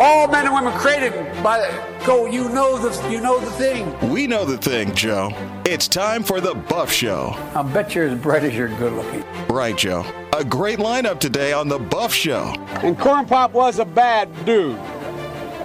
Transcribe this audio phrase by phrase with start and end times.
[0.00, 1.58] All men and women created by
[2.06, 2.26] go.
[2.26, 4.10] You know the you know the thing.
[4.10, 5.32] We know the thing, Joe.
[5.66, 7.34] It's time for the Buff Show.
[7.52, 9.24] I bet you're as bright as you're good looking.
[9.48, 10.04] Right, Joe.
[10.36, 12.54] A great lineup today on the Buff Show.
[12.84, 14.78] And Corn Pop was a bad dude.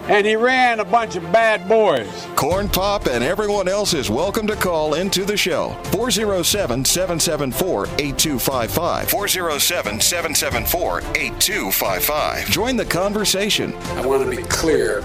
[0.05, 2.27] And he ran a bunch of bad boys.
[2.35, 5.70] Corn Pop and everyone else is welcome to call into the show.
[5.91, 9.09] 407 774 8255.
[9.09, 12.49] 407 774 8255.
[12.49, 13.73] Join the conversation.
[13.73, 15.02] I want to be clear.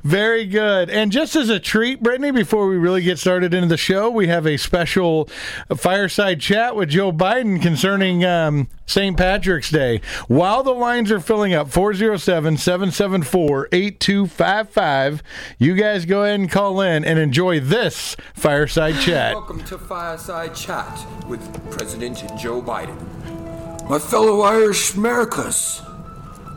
[0.04, 0.90] Very good.
[0.90, 4.28] And just as a treat, Brittany, before we really get started into the show, we
[4.28, 5.30] have a special
[5.76, 9.18] fireside chat with Joe Biden concerning um, St.
[9.18, 10.02] Patrick's Day.
[10.28, 15.24] While the lines are filling up, 407 774 8255,
[15.58, 19.34] you guys go ahead and call in and enjoy this fireside chat.
[19.34, 23.00] Welcome to Fireside Chat with President Joe Biden.
[23.90, 25.82] My fellow Irish Americas,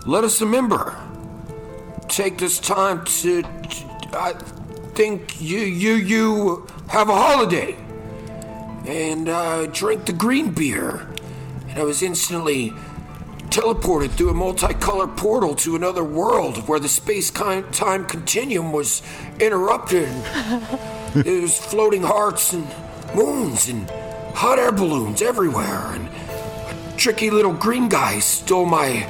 [0.06, 0.96] let us remember.
[2.08, 3.42] Take this time to,
[4.12, 4.34] I
[4.94, 7.76] think you you you have a holiday,
[8.86, 11.06] and uh, drink the green beer,
[11.68, 12.72] and I was instantly
[13.50, 19.02] teleported through a multicolored portal to another world where the space time continuum was
[19.40, 20.08] interrupted.
[21.14, 22.66] There was floating hearts and
[23.14, 23.88] moons and
[24.34, 29.08] hot air balloons everywhere, and a tricky little green guy stole my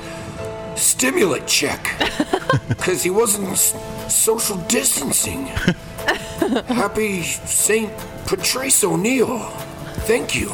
[0.76, 1.82] stimulant check
[2.69, 3.75] because he wasn't s-
[4.12, 5.47] social distancing.
[6.69, 7.91] Happy St.
[8.26, 9.38] Patrice O'Neill.
[10.06, 10.53] Thank you.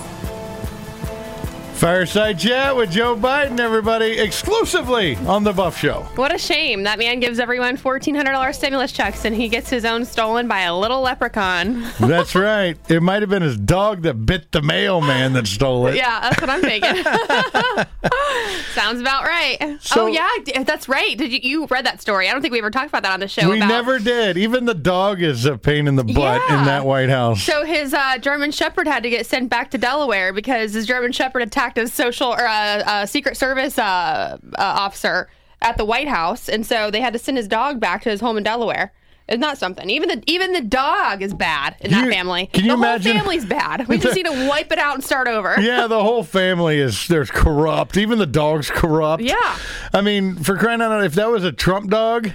[1.82, 6.02] Fireside chat with Joe Biden, everybody, exclusively on The Buff Show.
[6.14, 6.84] what a shame.
[6.84, 10.76] That man gives everyone $1,400 stimulus checks and he gets his own stolen by a
[10.78, 11.82] little leprechaun.
[11.98, 12.78] That's right.
[12.88, 15.96] It might have been his dog that bit the mailman that stole it.
[15.96, 17.02] yeah, that's what I'm thinking.
[18.74, 19.76] Sounds about right.
[19.80, 21.18] So- oh, yeah, that's right.
[21.18, 22.28] Did you, you read that story?
[22.28, 23.50] I don't think we ever talked about that on the show.
[23.50, 24.38] We about- never did.
[24.38, 26.14] Even the dog is a pain in the butt
[26.48, 26.60] Yeah.
[26.60, 27.42] in that White House.
[27.42, 31.10] So his uh, German Shepherd had to get sent back to Delaware because his German
[31.10, 35.28] Shepherd attacked a social or a, a Secret Service uh, uh, officer
[35.60, 38.20] at the White House, and so they had to send his dog back to his
[38.20, 38.92] home in Delaware.
[39.28, 39.88] It's not something.
[39.88, 42.46] Even the even the dog is bad in Can that family.
[42.52, 43.86] can you the imagine- whole family's bad.
[43.86, 45.54] We just need to wipe it out and start over.
[45.60, 47.96] yeah, the whole family is there's corrupt.
[47.96, 49.22] Even the dog's corrupt.
[49.22, 49.56] Yeah.
[49.94, 52.32] I mean, for crying out loud, if that was a Trump dog,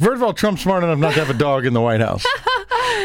[0.00, 2.24] first of all, Trump's smart enough not to have a dog in the White House.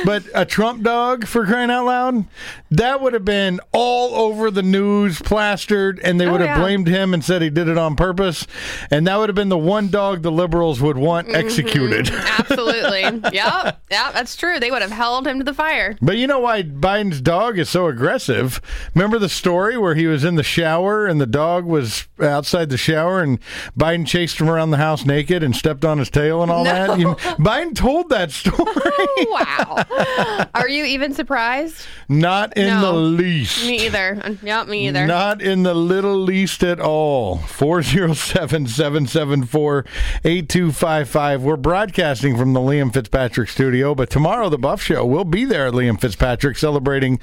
[0.06, 2.26] But a Trump dog, for crying out loud,
[2.72, 6.60] that would have been all over the news, plastered, and they Oh, would have yeah.
[6.60, 8.46] blamed him and said he did it on purpose.
[8.92, 11.36] And that would have been the one dog the liberals would want Mm-hmm.
[11.36, 12.10] executed.
[12.40, 13.02] Absolutely.
[13.34, 13.82] yep.
[13.92, 14.14] Yep.
[14.14, 14.60] That's true.
[14.60, 15.98] They would have held him to the fire.
[16.02, 18.62] But you know why Biden's dog is so aggressive?
[18.94, 22.78] Remember the story where he was in the shower and the dog was outside the
[22.78, 23.40] shower and
[23.78, 26.72] Biden chased him around the house naked and stepped on his tail and all No.
[26.72, 27.00] that?
[27.00, 28.68] You- Biden told that story.
[29.30, 29.77] wow.
[30.54, 31.86] Are you even surprised?
[32.10, 32.82] Not in No.
[32.82, 33.66] the least.
[33.66, 34.38] Me either.
[34.42, 35.06] Yep, me either.
[35.06, 37.38] Not in the little least at all.
[37.38, 39.86] 407 774
[40.24, 41.44] 8255.
[41.44, 45.68] We're broadcasting from the Liam Fitzpatrick studio, but tomorrow, the Buff Show, we'll be there
[45.68, 47.20] at Liam Fitzpatrick celebrating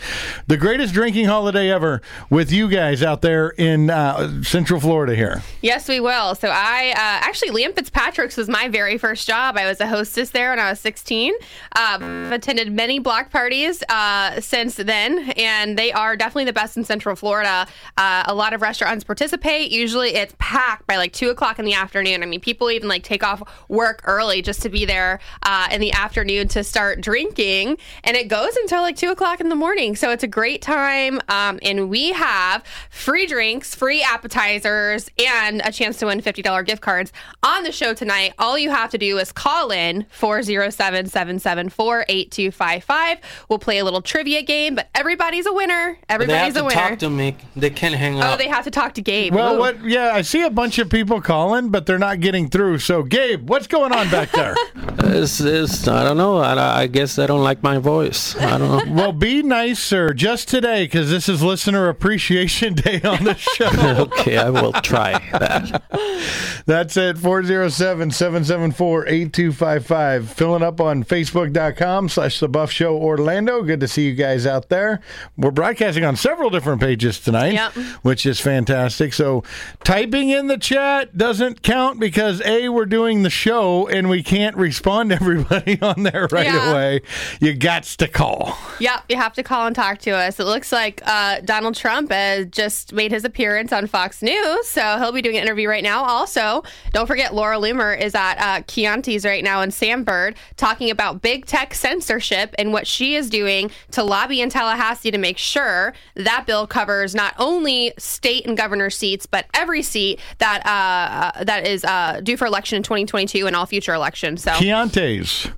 [0.47, 5.43] the greatest drinking holiday ever with you guys out there in uh, Central Florida here.
[5.63, 6.35] Yes, we will.
[6.35, 9.57] So I uh, actually Liam Fitzpatrick's was my very first job.
[9.57, 11.35] I was a hostess there when I was 16.
[11.75, 11.99] Uh,
[12.45, 17.17] attended many block parties uh, since then, and they are definitely the best in Central
[17.17, 17.67] Florida.
[17.97, 19.71] Uh, a lot of restaurants participate.
[19.71, 22.23] Usually, it's packed by like two o'clock in the afternoon.
[22.23, 25.81] I mean, people even like take off work early just to be there uh, in
[25.81, 29.97] the afternoon to start drinking, and it goes until like two o'clock in the morning.
[29.97, 35.73] So it's a great time, um, and we have free drinks, free appetizers, and a
[35.73, 37.11] chance to win $50 gift cards
[37.43, 38.35] on the show tonight.
[38.39, 42.05] All you have to do is call in 407 774
[42.39, 43.19] 8255.
[43.49, 45.99] We'll play a little trivia game, but everybody's a winner.
[46.09, 46.91] Everybody's They have Everybody's to a winner.
[46.91, 47.37] talk to me.
[47.57, 48.35] They can't hang oh, up.
[48.35, 49.35] Oh, they have to talk to Gabe.
[49.35, 49.59] Well, Ooh.
[49.59, 49.85] what?
[49.85, 52.79] Yeah, I see a bunch of people calling, but they're not getting through.
[52.79, 54.55] So, Gabe, what's going on back there?
[55.07, 56.39] It's, it's, I don't know.
[56.39, 58.35] I, I guess they don't like my voice.
[58.37, 58.95] I don't know.
[58.95, 63.69] well, be nicer just today because this is Listener Appreciation Day on the show.
[64.13, 65.83] okay, I will try that.
[66.67, 70.31] That's it, 407 774 8255.
[70.31, 73.63] Filling up on Facebook.com slash The Buff Show Orlando.
[73.63, 75.01] Good to see you guys out there.
[75.37, 77.73] We're broadcasting on several different pages tonight, Yep.
[78.03, 79.13] which is fantastic.
[79.13, 79.43] So,
[79.85, 84.57] typing in the chat doesn't count because A, we're doing the show and we can't
[84.57, 86.71] respond to everybody on there right Yeah.
[86.71, 87.01] away.
[87.41, 88.57] You got to call.
[88.81, 90.41] Yep, you have to call and talk to us.
[90.41, 94.99] It looks like uh, Donald Trump uh, just made his appearance on Fox News, so
[94.99, 96.03] he'll be doing an interview right now.
[96.05, 96.63] Also,
[96.93, 101.45] don't forget Laura Loomer is at uh, Chianti's right now in Sanford talking about big
[101.47, 102.14] tech censorship
[102.59, 107.15] and what she is doing to lobby in Tallahassee to make sure that bill covers
[107.15, 112.37] not only state and governor seats, but every seat that uh, that is uh, due
[112.37, 114.43] for election in 2022 and all future elections.
[114.43, 114.53] So.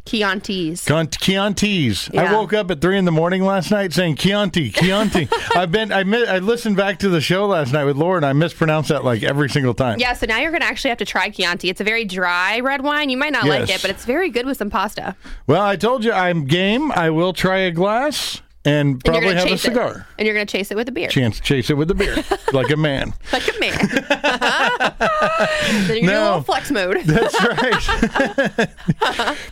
[0.04, 0.86] Chianti's.
[0.86, 2.10] Con- Chianti's.
[2.16, 5.28] I woke up at three in the morning last night saying Chianti, Chianti.
[5.54, 5.92] I've been.
[5.92, 8.88] I mi- I listened back to the show last night with Laura, and I mispronounced
[8.88, 9.98] that like every single time.
[9.98, 11.68] Yeah, so now you're going to actually have to try Chianti.
[11.68, 13.10] It's a very dry red wine.
[13.10, 15.16] You might not like it, but it's very good with some pasta.
[15.46, 16.92] Well, I told you I'm game.
[16.92, 19.68] I will try a glass and And probably gonna have a chase it.
[19.68, 20.06] cigar.
[20.18, 21.08] And you're going to chase it with a beer.
[21.08, 22.16] Chance to chase it with a beer,
[22.52, 23.14] like a man.
[23.32, 23.78] like a man.
[25.86, 26.24] then you're to a No.
[26.24, 26.98] little flex mode.
[27.04, 28.68] That's right.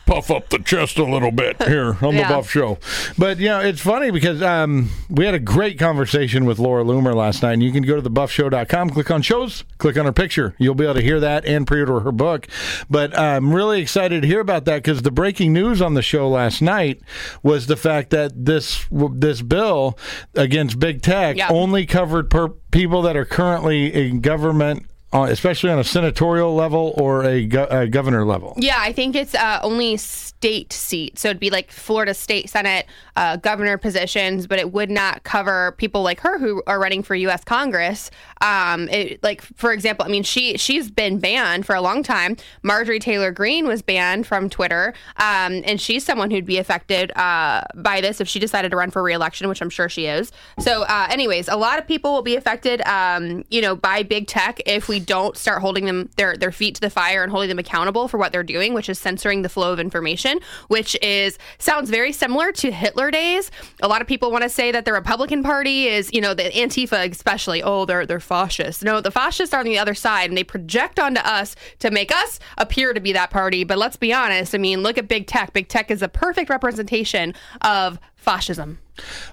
[0.07, 2.79] Puff up the chest a little bit here on the Buff Show.
[3.19, 7.15] But, you know, it's funny because um, we had a great conversation with Laura Loomer
[7.15, 7.55] last night.
[7.55, 10.55] And you can go to thebuffshow.com, click on shows, click on her picture.
[10.59, 12.47] You'll be able to hear that and pre order her book.
[12.91, 16.29] But I'm really excited to hear about that because the breaking news on the show
[16.29, 17.01] last night
[17.43, 19.99] was the fact that this this bill
[20.35, 24.87] against big tech only covered per people that are currently in government.
[25.15, 28.53] Uh, especially on a senatorial level or a, go- a governor level.
[28.57, 29.97] Yeah, I think it's uh, only
[30.45, 31.23] state seats.
[31.23, 32.85] So it'd be like Florida State Senate,
[33.17, 37.15] uh, governor positions, but it would not cover people like her who are running for
[37.15, 37.45] U.S.
[37.45, 38.11] Congress.
[38.43, 42.37] Um, it, like for example, I mean, she she's been banned for a long time.
[42.63, 47.63] Marjorie Taylor Greene was banned from Twitter, um, and she's someone who'd be affected uh,
[47.77, 50.31] by this if she decided to run for reelection, which I'm sure she is.
[50.59, 54.27] So, uh, anyways, a lot of people will be affected, um, you know, by big
[54.27, 57.49] tech if we don't start holding them their their feet to the fire and holding
[57.49, 61.39] them accountable for what they're doing, which is censoring the flow of information, which is
[61.59, 63.51] sounds very similar to Hitler days.
[63.83, 66.45] A lot of people want to say that the Republican Party is, you know, the
[66.45, 67.63] Antifa especially.
[67.63, 68.83] Oh, they're they're fascists.
[68.83, 72.13] No, the fascists are on the other side, and they project onto us to make
[72.13, 73.65] us appear to be that party.
[73.65, 74.55] But let's be honest.
[74.55, 75.53] I mean, look at big tech.
[75.53, 78.79] Big tech is a perfect representation of fascism.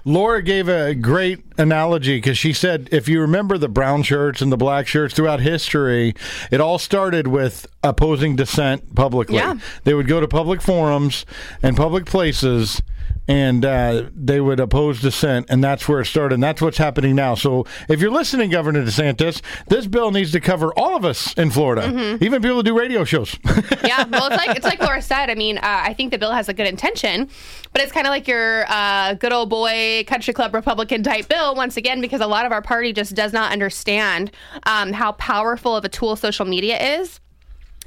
[0.04, 4.50] Laura gave a great analogy because she said, if you remember the brown shirts and
[4.50, 6.14] the black shirts throughout history,
[6.50, 9.36] it all started with opposing dissent publicly.
[9.36, 9.58] Yeah.
[9.84, 11.24] They would go to public forums
[11.62, 12.82] and public places.
[13.28, 16.34] And uh, they would oppose dissent, and that's where it started.
[16.34, 17.34] And that's what's happening now.
[17.36, 21.50] So, if you're listening, Governor DeSantis, this bill needs to cover all of us in
[21.50, 23.36] Florida, even people who do radio shows.
[23.84, 25.30] yeah, well, it's like it's like Laura said.
[25.30, 27.28] I mean, uh, I think the bill has a good intention,
[27.72, 31.54] but it's kind of like your uh, good old boy country club Republican type bill
[31.54, 34.30] once again because a lot of our party just does not understand
[34.64, 37.20] um, how powerful of a tool social media is.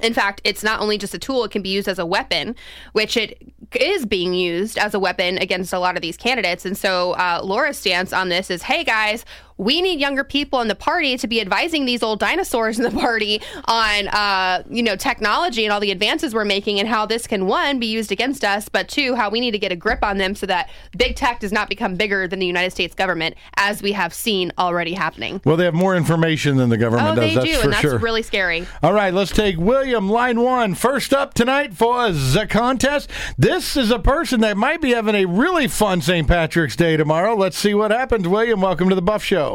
[0.00, 2.54] In fact, it's not only just a tool, it can be used as a weapon,
[2.92, 3.40] which it
[3.74, 6.66] is being used as a weapon against a lot of these candidates.
[6.66, 9.24] And so uh, Laura's stance on this is hey, guys,
[9.58, 12.90] we need younger people in the party to be advising these old dinosaurs in the
[13.00, 17.26] party on, uh, you know, technology and all the advances we're making and how this
[17.26, 20.00] can, one, be used against us, but two, how we need to get a grip
[20.04, 23.34] on them so that big tech does not become bigger than the United States government,
[23.56, 25.40] as we have seen already happening.
[25.44, 27.24] Well, they have more information than the government Oh, does.
[27.30, 27.98] they that's do, for and that's sure.
[27.98, 28.66] really scary.
[28.82, 33.10] All right, let's take William, line one, first up tonight for the contest.
[33.38, 36.28] This is a person that might be having a really fun St.
[36.28, 37.34] Patrick's Day tomorrow.
[37.34, 38.28] Let's see what happens.
[38.28, 39.45] William, welcome to the Buff Show.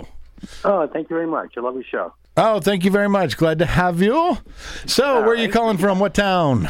[0.63, 1.53] Oh, thank you very much.
[1.57, 2.13] I love your show.
[2.37, 3.37] Oh, thank you very much.
[3.37, 4.37] Glad to have you.
[4.85, 5.99] So, where are you calling from?
[5.99, 6.67] What town?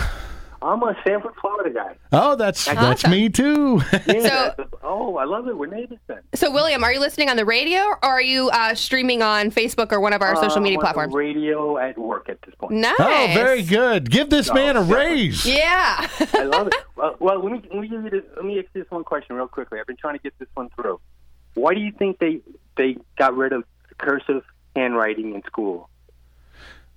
[0.63, 1.95] I'm a Sanford, Florida guy.
[2.11, 3.11] Oh, that's that's Awesome.
[3.11, 3.81] me too.
[4.05, 5.57] Yeah, oh, I love it.
[5.57, 6.19] We're neighbors then.
[6.35, 9.91] So, William, are you listening on the radio or are you uh, streaming on Facebook
[9.91, 11.13] or one of our social Uh, media I'm on the platforms?
[11.15, 12.73] Radio at work at this point.
[12.73, 12.93] Nice.
[12.99, 14.11] oh, very good.
[14.11, 15.47] Give this man a raise.
[15.47, 16.07] Yeah.
[16.33, 16.75] I love it.
[16.95, 19.03] Well, well let me let me give you this, let me ask you this one
[19.03, 19.79] question real quickly.
[19.79, 20.99] I've been trying to get this one through.
[21.55, 22.41] Why do you think they
[22.81, 23.63] they got rid of
[23.97, 24.43] cursive
[24.75, 25.89] handwriting in school?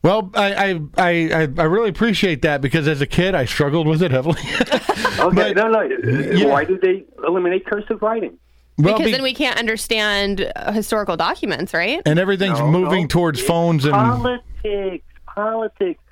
[0.03, 3.87] Well, I, I I I I really appreciate that because as a kid I struggled
[3.87, 4.41] with it heavily.
[5.17, 5.81] Okay, But- no, no.
[5.83, 6.47] yeah.
[6.47, 8.37] Why did they eliminate cursive writing?
[8.79, 12.03] well, because be- then we can't understand uh, historical documents, right?
[12.05, 13.07] and everything's No, moving no.
[13.09, 16.03] towards It's phones and politics, politics,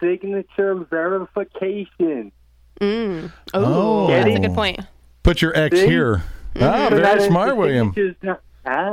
[0.00, 2.32] signature verification.
[2.80, 3.32] Mm.
[3.54, 4.04] Oh.
[4.06, 4.80] Ooh, that's a good point.
[5.22, 5.86] put your X See?
[5.86, 6.22] here.
[6.56, 7.94] Ah, So very that is smart, the William.
[8.22, 8.40] not-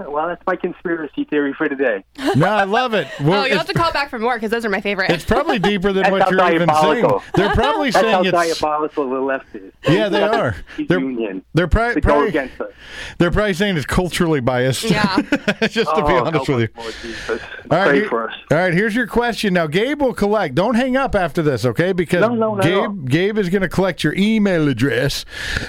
[0.07, 2.03] Well, that's my conspiracy theory for today.
[2.35, 3.07] No, I love it.
[3.21, 5.09] Well, Oh, you'll have to call back for more because those are my favorite.
[5.09, 7.07] it's probably deeper than what you're even saying.
[7.35, 9.71] They're probably That's how saying it's diabolical the left is.
[9.87, 10.55] yeah, they are.
[10.87, 12.71] They're union they're pri- to go probably against us.
[13.17, 14.83] they're probably saying it's culturally biased.
[14.83, 15.21] Yeah.
[15.61, 16.67] just to be Oh, honest with you.
[16.75, 17.41] Lord Jesus.
[17.71, 18.35] All right, Pray here- for us.
[18.51, 19.53] all right, here's your question.
[19.53, 20.55] Now, Gabe will collect.
[20.55, 21.93] Don't hang up after this, okay?
[21.93, 22.89] Because No, no, not at all.
[22.89, 25.23] Gabe Gabe is going to collect your email address.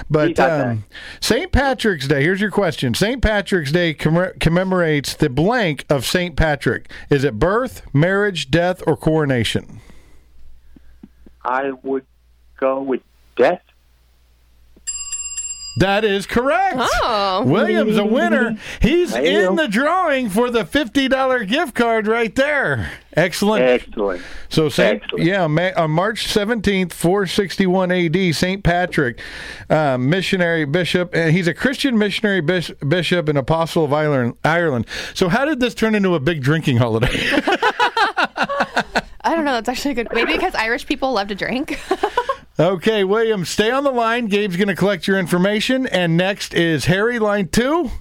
[0.09, 0.83] But um,
[1.21, 1.51] St.
[1.51, 2.21] Patrick's Day.
[2.23, 2.93] Here's your question.
[2.93, 3.21] St.
[3.21, 6.35] Patrick's Day commem- commemorates the blank of St.
[6.35, 6.91] Patrick.
[7.09, 9.79] Is it birth, marriage, death, or coronation?
[11.43, 12.05] I would
[12.59, 13.01] go with
[13.35, 13.61] death.
[15.77, 16.75] That is correct.
[16.79, 17.43] Oh.
[17.45, 18.57] William's a winner.
[18.81, 19.63] He's There in go.
[19.63, 22.91] the drawing for the fifty-dollar gift card right there.
[23.15, 23.63] Excellent.
[23.63, 24.21] Excellent.
[24.49, 25.25] So Saint, Excellent.
[25.25, 29.19] yeah, Ma- on March seventeenth, four sixty-one A.D., Saint Patrick,
[29.69, 34.33] uh, missionary bishop, and he's a Christian missionary bis- bishop and apostle of Ireland.
[34.43, 34.87] Ireland.
[35.13, 37.07] So how did this turn into a big drinking holiday?
[39.27, 39.55] I don't know.
[39.55, 40.07] That's actually a good.
[40.13, 41.77] Maybe because Irish people love to drink.
[42.59, 44.27] okay, William, stay on the line.
[44.27, 47.91] Gabe's going to collect your information, and next is Harry, line two.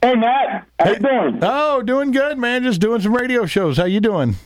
[0.00, 1.38] Hey Matt, how you doing?
[1.42, 2.62] Oh, doing good, man.
[2.62, 3.76] Just doing some radio shows.
[3.76, 4.36] How you doing?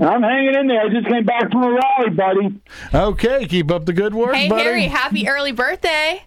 [0.00, 0.80] I'm hanging in there.
[0.80, 2.60] I just came back from a rally, buddy.
[2.94, 4.62] Okay, keep up the good work, hey, buddy.
[4.62, 6.22] Harry, happy early birthday.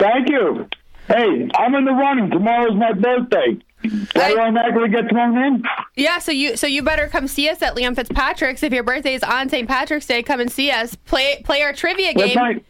[0.00, 0.68] Thank you.
[1.06, 2.30] Hey, I'm in the running.
[2.30, 3.58] Tomorrow's my birthday.
[3.84, 4.36] Do I Hey.
[4.38, 5.62] automatically get thrown in?
[5.96, 8.62] Yeah, so you so you better come see us at Liam Fitzpatrick's.
[8.62, 9.68] If your birthday is on St.
[9.68, 10.94] Patrick's Day, come and see us.
[10.94, 12.34] Play play our trivia What game.
[12.36, 12.64] time?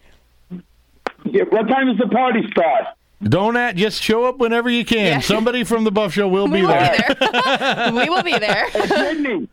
[1.25, 2.85] Yeah, what time does the party start?
[3.23, 5.05] Don't at, just show up whenever you can.
[5.05, 5.19] Yeah.
[5.19, 7.15] Somebody from the Buff Show will We be will there.
[7.19, 7.91] be there.
[7.93, 8.69] we will be there.
[8.69, 9.47] Hey, Brittany.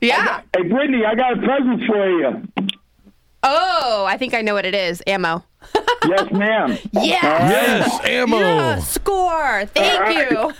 [0.00, 0.40] Yeah.
[0.56, 2.48] Hey, Brittany, I got a present for you.
[3.42, 5.02] Oh, I think I know what it is.
[5.06, 5.44] Ammo.
[6.08, 6.78] Yes, ma'am.
[6.92, 7.48] Yeah.
[7.50, 8.38] Yes, ammo.
[8.38, 9.66] Yeah, score.
[9.66, 10.36] Thank you.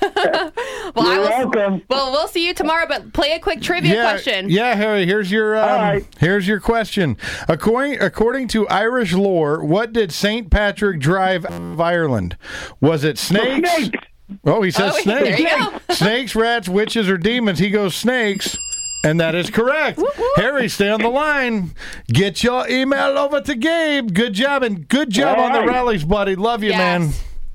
[0.95, 1.83] well, I You're will, welcome.
[1.89, 2.87] well, we'll see you tomorrow.
[2.89, 4.49] But play a quick trivia yeah, question.
[4.51, 5.07] Yeah, Harry.
[5.07, 6.07] Here's your um, All right.
[6.19, 7.17] here's your question.
[7.49, 12.37] According according to Irish lore, what did Saint Patrick drive out of Ireland?
[12.81, 13.71] Was it snakes?
[13.71, 13.97] Snakes.
[14.45, 15.23] Oh, he says Oh, snakes.
[15.39, 15.95] there you go.
[15.95, 17.59] snakes, rats, witches, or demons.
[17.59, 18.57] He goes snakes.
[19.05, 20.01] And that is correct.
[20.37, 21.71] Harry, stay on the line.
[22.09, 24.13] Get your email over to Gabe.
[24.13, 26.35] Good job and good job All on the rallies, buddy.
[26.37, 26.79] Love you, Yes.
[26.79, 27.11] man.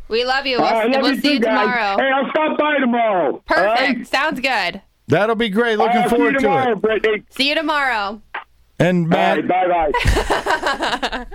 [0.07, 0.57] We love you.
[0.57, 1.59] We'll, All right, love we'll you see too, you guys.
[1.61, 1.97] tomorrow.
[1.97, 3.43] Hey, I'll stop by tomorrow.
[3.45, 3.67] Perfect.
[3.67, 4.07] All right?
[4.07, 4.81] Sounds good.
[5.07, 5.77] That'll be great.
[5.77, 6.81] Looking I'll see you forward to tomorrow, it.
[6.81, 7.23] Brittany.
[7.29, 8.21] See you tomorrow.
[8.83, 11.25] And Matt, right, bye bye.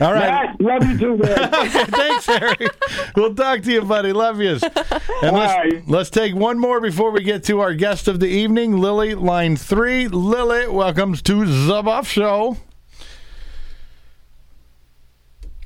[0.06, 0.56] all right.
[0.56, 1.50] Matt, love you too, man.
[1.88, 2.68] Thanks, Harry.
[3.16, 4.12] We'll talk to you, buddy.
[4.12, 4.52] Love you.
[4.52, 5.82] And let's, Bye.
[5.88, 9.56] let's take one more before we get to our guest of the evening, Lily, line
[9.56, 10.06] three.
[10.06, 12.56] Lily, welcomes to the Buff Show.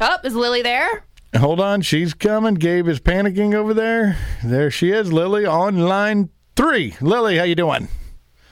[0.00, 1.04] Oh, is Lily there?
[1.36, 2.54] Hold on, she's coming.
[2.54, 4.16] Gabe is panicking over there.
[4.42, 6.94] There she is, Lily, on line three.
[7.02, 7.88] Lily, how you doing?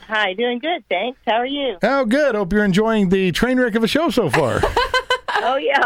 [0.09, 1.19] Hi, doing good, thanks.
[1.27, 1.77] How are you?
[1.83, 2.35] Oh, good.
[2.35, 4.61] Hope you're enjoying the train wreck of a show so far.
[5.41, 5.85] Oh yeah,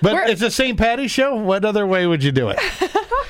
[0.00, 0.78] But it's a St.
[0.78, 1.34] Patty's show.
[1.36, 2.58] What other way would you do it?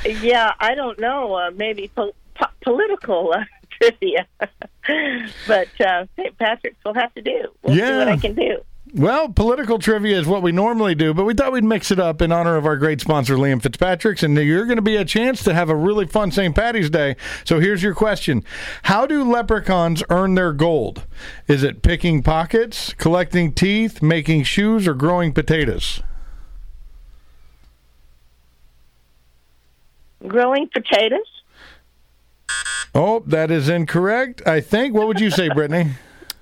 [0.22, 0.52] yeah.
[0.60, 1.34] I don't know.
[1.34, 3.44] Uh, maybe po- po- political uh,
[3.80, 4.26] trivia,
[5.48, 6.38] but uh, St.
[6.38, 7.48] Patrick's will have to do.
[7.62, 7.98] We'll see Yeah.
[7.98, 8.58] what I can do.
[8.92, 12.20] Well, political trivia is what we normally do, but we thought we'd mix it up
[12.20, 14.24] in honor of our great sponsor, Liam Fitzpatrick's.
[14.24, 16.54] And you're going to be a chance to have a really fun St.
[16.54, 17.14] Patty's Day.
[17.44, 18.44] So here's your question
[18.84, 21.06] How do leprechauns earn their gold?
[21.46, 26.02] Is it picking pockets, collecting teeth, making shoes, or growing potatoes?
[30.26, 31.20] Growing potatoes?
[32.92, 34.42] Oh, that is incorrect.
[34.46, 34.94] I think.
[34.94, 35.92] What would you say, Brittany?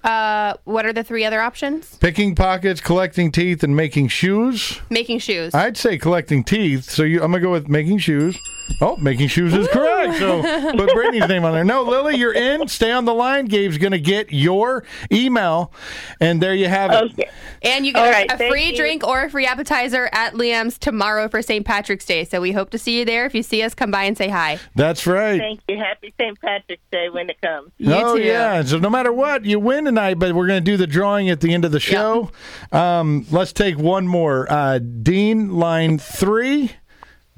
[0.08, 1.96] Uh, what are the three other options?
[1.98, 4.80] Picking pockets, collecting teeth, and making shoes.
[4.90, 5.54] Making shoes.
[5.54, 6.84] I'd say collecting teeth.
[6.90, 8.38] So you, I'm gonna go with making shoes.
[8.82, 10.18] Oh, making shoes is correct.
[10.18, 11.64] So put Brittany's name on there.
[11.64, 12.68] No, Lily, you're in.
[12.68, 13.46] Stay on the line.
[13.46, 15.72] Gabe's gonna get your email,
[16.20, 17.12] and there you have it.
[17.12, 17.30] Okay.
[17.62, 18.76] and you get All a- right, a thank free you.
[18.76, 21.64] drink or a free appetizer at Liam's tomorrow for St.
[21.64, 22.24] Patrick's Day.
[22.24, 23.24] So we hope to see you there.
[23.24, 24.58] If you see us, come by and say hi.
[24.74, 25.38] That's right.
[25.40, 25.78] Thank you.
[25.78, 26.38] Happy St.
[26.40, 27.70] Patrick's Day when it comes.
[27.78, 28.22] You oh too.
[28.22, 28.62] yeah.
[28.62, 30.14] So no matter what, you win tonight.
[30.14, 32.30] But we're gonna do the drawing at the end of the show.
[32.72, 34.50] Um, let's take one more.
[34.50, 36.72] Uh, Dean, line three.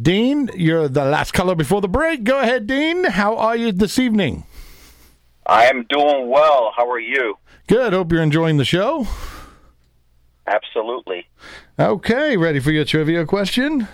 [0.00, 2.24] Dean, you're the last caller before the break.
[2.24, 3.04] Go ahead, Dean.
[3.04, 4.44] How are you this evening?
[5.46, 6.72] I am doing well.
[6.76, 7.36] How are you?
[7.66, 7.92] Good.
[7.92, 9.06] Hope you're enjoying the show.
[10.46, 11.28] Absolutely.
[11.78, 13.88] Okay, ready for your trivia question?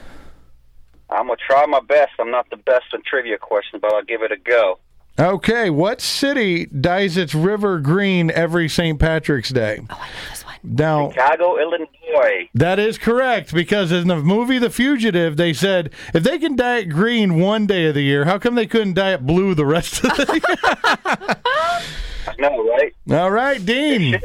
[1.11, 2.13] I'm gonna try my best.
[2.19, 4.79] I'm not the best in trivia questions, but I'll give it a go.
[5.19, 8.99] Okay, what city dyes its river green every St.
[9.01, 9.79] Patrick's Day?
[9.89, 10.55] Oh, I know this one.
[10.63, 12.49] Now, Chicago, Illinois.
[12.55, 16.79] that is correct because in the movie The Fugitive, they said if they can dye
[16.79, 19.65] it green one day of the year, how come they couldn't dye it blue the
[19.65, 20.57] rest of the year?
[22.29, 22.95] I know, right?
[23.13, 24.13] All right, Dean.
[24.13, 24.19] They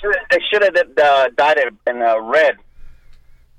[0.00, 2.54] should- They should have uh, dyed it in uh, red.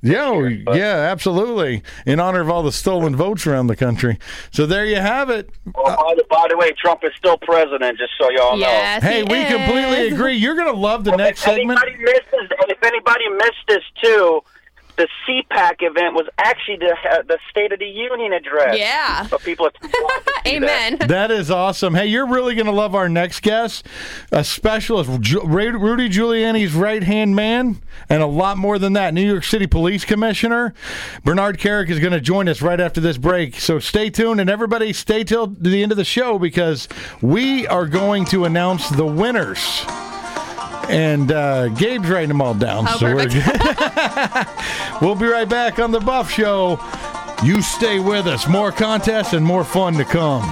[0.03, 1.83] Yeah, oh, yeah, absolutely.
[2.07, 4.17] In honor of all the stolen votes around the country.
[4.49, 5.49] So there you have it.
[5.75, 8.65] Oh, uh, by, the, by the way, Trump is still president, just so y'all know.
[8.99, 10.35] Hey, he we completely agree.
[10.35, 11.79] You're going to love the next if segment.
[11.79, 14.41] anybody misses, if anybody missed this too,
[15.01, 18.77] the CPAC event was actually the uh, the State of the Union address.
[18.77, 19.27] Yeah.
[19.29, 20.41] But people are to see that.
[20.45, 20.97] Amen.
[21.07, 21.95] That is awesome.
[21.95, 23.87] Hey, you're really going to love our next guest,
[24.31, 29.13] a specialist, Ju- Rudy Giuliani's right hand man, and a lot more than that.
[29.15, 30.73] New York City Police Commissioner
[31.23, 33.59] Bernard Kerik is going to join us right after this break.
[33.59, 36.87] So stay tuned, and everybody stay till the end of the show because
[37.21, 39.83] we are going to announce the winners.
[40.89, 42.85] And uh, Gabe's writing them all down.
[42.87, 43.07] Oh, so
[45.01, 46.79] we'll be right back on the Buff Show.
[47.43, 48.47] You stay with us.
[48.47, 50.43] More contests and more fun to come.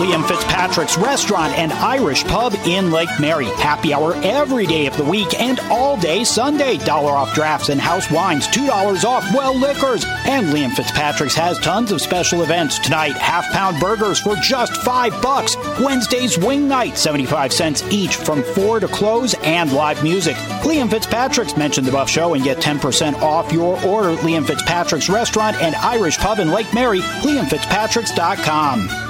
[0.00, 3.44] Liam Fitzpatrick's Restaurant and Irish Pub in Lake Mary.
[3.44, 6.78] Happy hour every day of the week and all day Sunday.
[6.78, 10.06] Dollar off drafts and house wines, $2 off well liquors.
[10.24, 12.78] And Liam Fitzpatrick's has tons of special events.
[12.78, 15.54] Tonight, half pound burgers for just five bucks.
[15.78, 20.36] Wednesday's wing night, 75 cents each from four to close and live music.
[20.62, 24.16] Liam Fitzpatrick's mentioned the Buff Show and get 10% off your order.
[24.22, 29.09] Liam Fitzpatrick's Restaurant and Irish Pub in Lake Mary, liamfitzpatricks.com.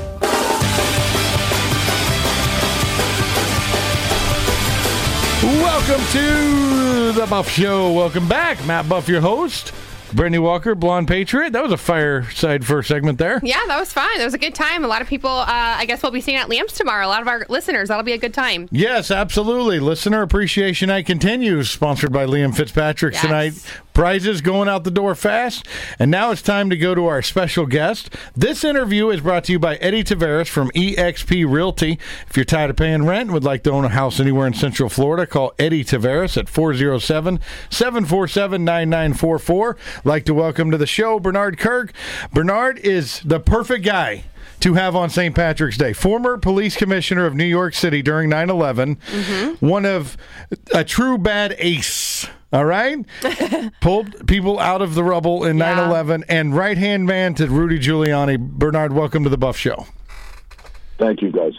[5.42, 7.92] Welcome to the Buff Show.
[7.92, 8.64] Welcome back.
[8.64, 9.72] Matt Buff, your host.
[10.14, 11.52] Brittany Walker, Blonde Patriot.
[11.52, 13.40] That was a fireside first segment there.
[13.42, 14.08] Yeah, that was fun.
[14.20, 14.84] It was a good time.
[14.84, 17.06] A lot of people, uh, I guess, we'll be seeing at Lamps tomorrow.
[17.06, 17.88] A lot of our listeners.
[17.88, 18.68] That'll be a good time.
[18.70, 19.80] Yes, absolutely.
[19.80, 23.22] Listener Appreciation Night continues, sponsored by Liam Fitzpatrick Yes.
[23.22, 23.52] tonight.
[23.94, 25.66] Prizes going out the door fast.
[25.98, 28.08] And now it's time to go to our special guest.
[28.34, 31.98] This interview is brought to you by Eddie Taveras from EXP Realty.
[32.28, 34.54] If you're tired of paying rent and would like to own a house anywhere in
[34.54, 39.76] Central Florida, call Eddie Taveras at 407 747 9944.
[40.04, 41.92] Like to welcome to the show Bernard Kerik.
[42.32, 44.24] Bernard is the perfect guy
[44.58, 45.32] to have on St.
[45.32, 45.92] Patrick's Day.
[45.92, 49.66] Former police commissioner of New York City during 9 11, mm-hmm.
[49.66, 50.16] one of
[50.74, 52.26] a true bad ace.
[52.52, 52.98] All right?
[53.80, 57.78] Pulled people out of the rubble in 9 11 and right hand man to Rudy
[57.78, 58.38] Giuliani.
[58.38, 59.86] Bernard, welcome to the Buff Show.
[60.98, 61.54] Thank you, guys.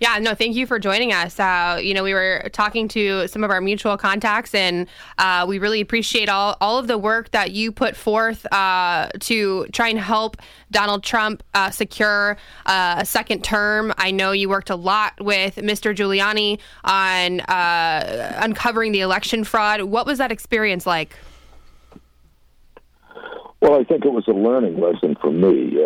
[0.00, 1.38] Yeah, no, thank you for joining us.
[1.38, 5.60] Uh, you know, we were talking to some of our mutual contacts, and uh, we
[5.60, 10.00] really appreciate all, all of the work that you put forth uh, to try and
[10.00, 10.36] help
[10.72, 13.94] Donald Trump uh, secure uh, a second term.
[13.96, 15.94] I know you worked a lot with Mr.
[15.94, 19.82] Giuliani on uh, uncovering the election fraud.
[19.82, 21.14] What was that experience like?
[23.60, 25.78] Well, I think it was a learning lesson for me.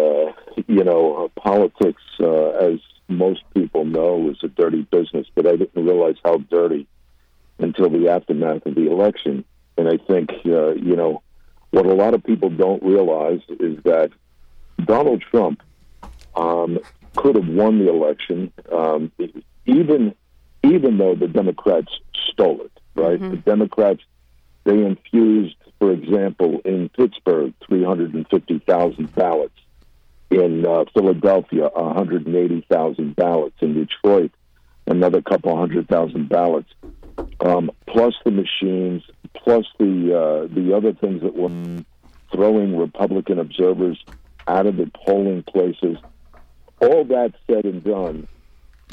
[0.66, 6.16] You know, politics, as most people know, is a dirty business, but I didn't realize
[6.25, 6.87] how dirty
[7.59, 9.44] until the aftermath of the election.
[9.77, 11.23] And I think, uh, you know,
[11.71, 14.11] what a lot of people don't realize is that
[14.85, 15.62] Donald Trump
[16.35, 16.79] um,
[17.16, 19.12] could have won the election, um,
[19.66, 20.14] even
[20.64, 21.92] even though the Democrats
[22.31, 22.73] stole it.
[22.94, 24.03] Right, the Democrats
[24.64, 29.55] they infused, for example, in Pittsburgh, 350,000 ballots.
[30.31, 33.57] In uh, Philadelphia, 180,000 ballots.
[33.61, 34.33] In Detroit,
[34.87, 36.71] another couple hundred thousand ballots.
[37.41, 39.03] Um, plus the machines,
[39.35, 41.85] plus the uh, the other things that were
[42.33, 44.03] throwing Republican observers
[44.47, 45.97] out of the polling places.
[46.81, 48.29] All that said and done,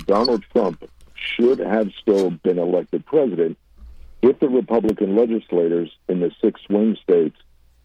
[0.06, 3.58] Donald Trump should have still been elected president
[4.22, 7.38] if the Republican legislators in the six swing states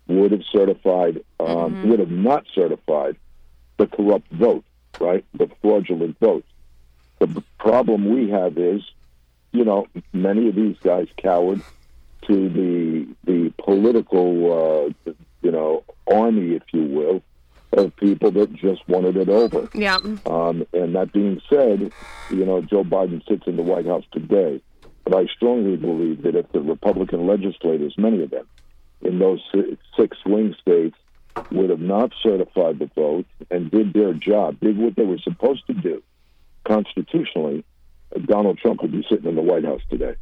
[0.09, 3.17] would have certified, um, would have not certified
[3.81, 4.65] the corrupt vote,
[5.01, 5.25] right?
[5.35, 6.45] The fraudulent vote.
[7.19, 8.83] The problem we have is,
[9.53, 11.63] you know, many of these guys cowered
[12.27, 15.13] to the the political, uh,
[15.43, 17.23] you know, army, if you will,
[17.73, 19.69] of people that just wanted it over.
[19.75, 19.97] Yeah.
[20.27, 21.91] Um, and that being said,
[22.31, 24.61] you know, Joe Biden sits in the White House today.
[25.05, 28.47] But I strongly believe that if the Republican legislators, many of them,
[29.01, 29.41] in those
[29.97, 30.97] six swing states,
[31.51, 35.67] would have not certified the vote and did their job, did what they were supposed
[35.67, 36.03] to do
[36.67, 37.65] constitutionally,
[38.25, 40.15] Donald Trump would be sitting in the White House today.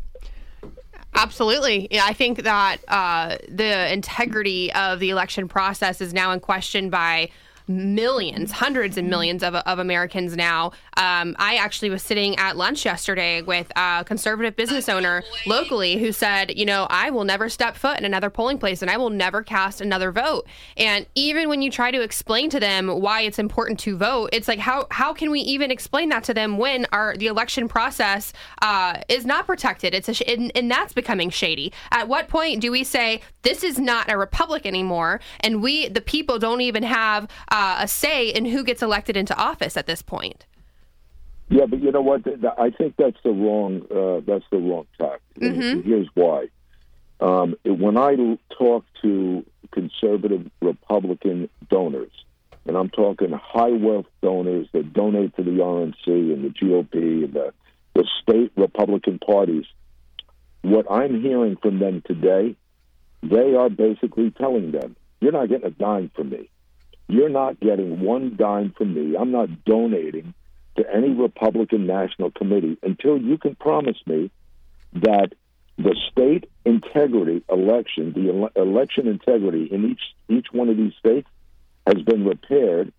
[1.14, 1.88] Absolutely.
[1.90, 6.90] Yeah, I think that uh, the integrity of the election process is now in question
[6.90, 7.30] by
[7.68, 10.72] millions, hundreds and millions of, of Americans now.
[10.96, 16.12] Um, I actually was sitting at lunch yesterday with a conservative business owner locally who
[16.12, 19.10] said, you know, I will never step foot in another polling place and I will
[19.10, 20.46] never cast another vote.
[20.76, 24.48] And even when you try to explain to them why it's important to vote, it's
[24.48, 28.32] like how how can we even explain that to them when our the election process
[28.62, 29.94] uh, is not protected?
[29.94, 31.72] It's a sh- and, and that's becoming shady.
[31.90, 36.00] At what point do we say this is not a republic anymore, and we the
[36.00, 40.02] people don't even have uh, a say in who gets elected into office at this
[40.02, 40.46] point?
[41.50, 42.22] Yeah, but you know what?
[42.58, 43.82] I think that's the wrong.
[43.90, 45.20] Uh, that's the wrong tack.
[45.38, 45.82] Mhm.
[45.84, 46.48] Here's why.
[47.20, 48.16] Um, when I
[48.50, 52.12] talk to conservative Republican donors,
[52.66, 57.32] and I'm talking high wealth donors that donate to the RNC and the GOP and
[57.32, 57.52] the,
[57.94, 59.64] the state Republican parties,
[60.62, 62.56] what I'm hearing from them today,
[63.22, 66.50] they are basically telling them, "You're not getting a dime from me.
[67.08, 69.16] You're not getting one dime from me.
[69.16, 70.34] I'm not donating."
[70.78, 74.30] to any Republican National Committee until you can promise me
[74.92, 75.32] that
[75.76, 81.28] the state integrity election, the ele- election integrity in each each one of these states
[81.86, 82.92] has been repaired,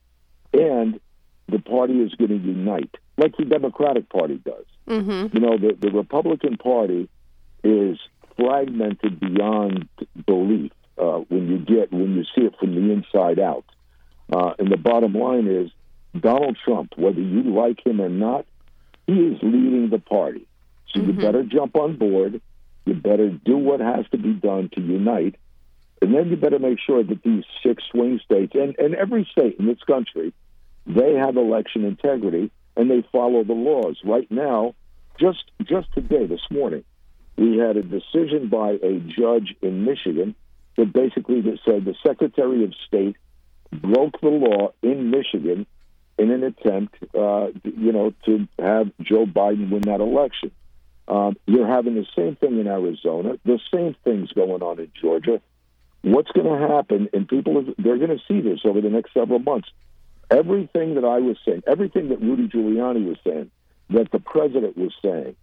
[0.54, 1.00] and
[1.48, 4.65] the party is going to unite, like the Democratic Party does.
[4.88, 5.36] Mm-hmm.
[5.36, 7.10] You know, the, the Republican Party
[7.63, 7.98] is
[8.38, 9.88] fragmented beyond
[10.26, 13.65] belief uh, when you get when you see it from the inside out.
[14.32, 15.72] Uh, and the bottom line is
[16.20, 18.46] Donald Trump, whether you like him or not,
[19.08, 20.48] he is leading the party.
[20.94, 22.42] So you better jump on board.
[22.86, 25.36] You better do what has to be done to unite.
[26.02, 29.58] And then you better make sure that these six swing states and, and every state
[29.60, 30.34] in this country,
[30.88, 33.98] they have election integrity and they follow the laws.
[34.04, 34.76] Right now,
[35.20, 36.84] just just today, this morning,
[37.38, 40.36] we had a decision by a judge in Michigan
[40.78, 43.18] that basically that said the Secretary of State
[43.71, 45.65] broke the law in Michigan
[46.17, 50.51] in an attempt, uh, you know, to have Joe Biden win that election.
[51.08, 55.41] Um, you're having the same thing in Arizona, the same things going on in Georgia.
[56.01, 57.10] What's going to happen?
[57.13, 59.69] And people, they're going to see this over the next several months.
[60.29, 63.49] Everything that I was saying, everything that Rudy Giuliani was saying,
[63.89, 65.36] that the president was saying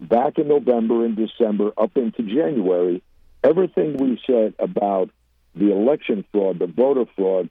[0.00, 3.02] back in November and December up into January,
[3.42, 5.10] everything we said about
[5.54, 7.48] the election fraud, the voter fraud,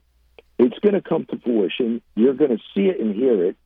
[0.64, 2.02] it's going to come to fruition.
[2.16, 3.58] You're going to see it and hear it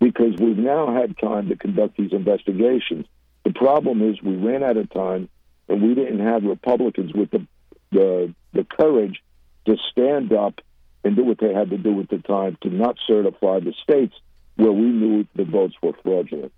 [0.00, 3.06] because we've now had time to conduct these investigations.
[3.44, 5.28] The problem is we ran out of time
[5.68, 7.46] and we didn't have Republicans with the
[7.90, 9.22] the, the courage
[9.66, 10.60] to stand up
[11.04, 14.14] and do what they had to do at the time to not certify the states
[14.56, 16.52] where we knew the votes were fraudulent.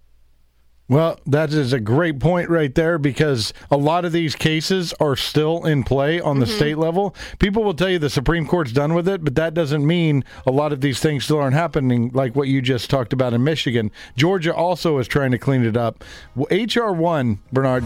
[0.88, 5.16] Well, that is a great point right there because a lot of these cases are
[5.16, 6.55] still in play on the mm-hmm.
[6.55, 7.14] state level.
[7.40, 10.53] People will tell you the Supreme Court's done with it, but that doesn't mean a
[10.53, 13.90] lot of these things still aren't happening, like what you just talked about in Michigan.
[14.16, 16.05] Georgia also is trying to clean it up.
[16.37, 17.85] HR 1, Bernard.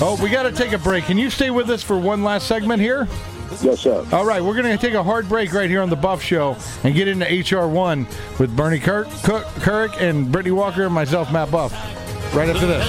[0.00, 1.04] Oh, we got to take a break.
[1.04, 3.08] Can you stay with us for one last segment here?
[3.62, 4.06] Yes, sir.
[4.12, 6.56] All right, we're going to take a hard break right here on the Buff Show
[6.84, 11.72] and get into HR1 with Bernie Kerik, Cook, and Brittany Walker and myself, Matt Buff.
[12.34, 12.84] Right after this.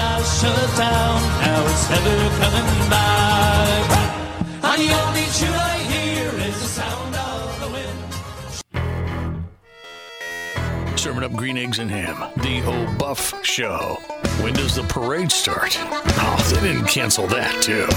[11.08, 12.18] Serving up green eggs and ham.
[12.36, 13.98] The O Buff Show.
[14.42, 15.78] When does the parade start?
[15.80, 17.88] Oh, they didn't cancel that, too.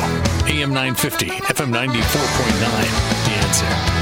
[0.48, 1.90] AM 950, FM 94.9.
[3.26, 4.00] The answer.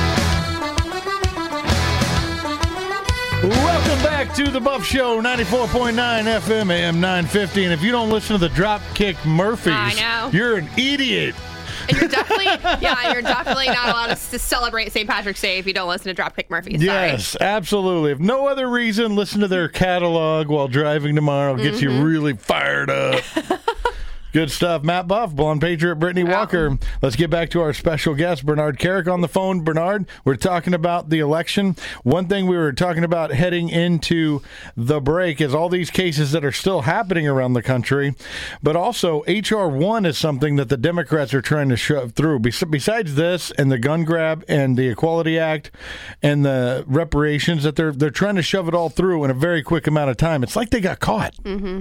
[3.48, 7.64] Welcome back to the Buff Show, 94.9 FM, AM 950.
[7.64, 10.28] And if you don't listen to the Dropkick Murphys, I know.
[10.36, 11.34] you're an idiot.
[11.88, 12.46] And you're definitely,
[12.80, 15.08] yeah, you're definitely not allowed to celebrate St.
[15.08, 16.82] Patrick's Day if you don't listen to Dropkick Murphys.
[16.82, 18.12] Yes, absolutely.
[18.12, 21.56] If no other reason, listen to their catalog while driving tomorrow.
[21.56, 21.98] Gets mm-hmm.
[21.98, 23.22] you really fired up.
[24.32, 24.82] Good stuff.
[24.82, 26.78] Matt Buff, Blonde Patriot, Brittany Walker.
[27.00, 29.64] Let's get back to our special guest, Bernard Kerik, on the phone.
[29.64, 31.76] Bernard, we're talking about the election.
[32.02, 34.42] One thing we were talking about heading into
[34.76, 38.14] the break is all these cases that are still happening around the country,
[38.62, 39.68] but also H.R.
[39.68, 42.40] 1 is something that the Democrats are trying to shove through.
[42.40, 45.70] Besides this and the gun grab and the Equality Act
[46.22, 49.62] and the reparations, that they're, they're trying to shove it all through in a very
[49.62, 50.42] quick amount of time.
[50.42, 51.34] It's like they got caught.
[51.44, 51.80] Mm-hmm.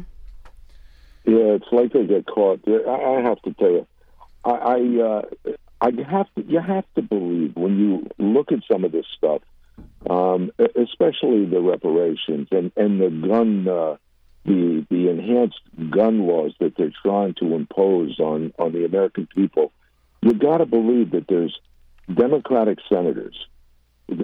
[1.27, 2.61] Yeah, it's like they get caught.
[2.65, 3.87] I have to tell you,
[4.45, 5.21] I, I, uh,
[5.81, 6.43] I have to.
[6.47, 9.41] You have to believe when you look at some of this stuff,
[10.09, 13.97] um, especially the reparations and and the gun, uh,
[14.45, 15.59] the the enhanced
[15.89, 19.73] gun laws that they're trying to impose on on the American people.
[20.21, 21.59] You got to believe that there's
[22.11, 23.35] Democratic senators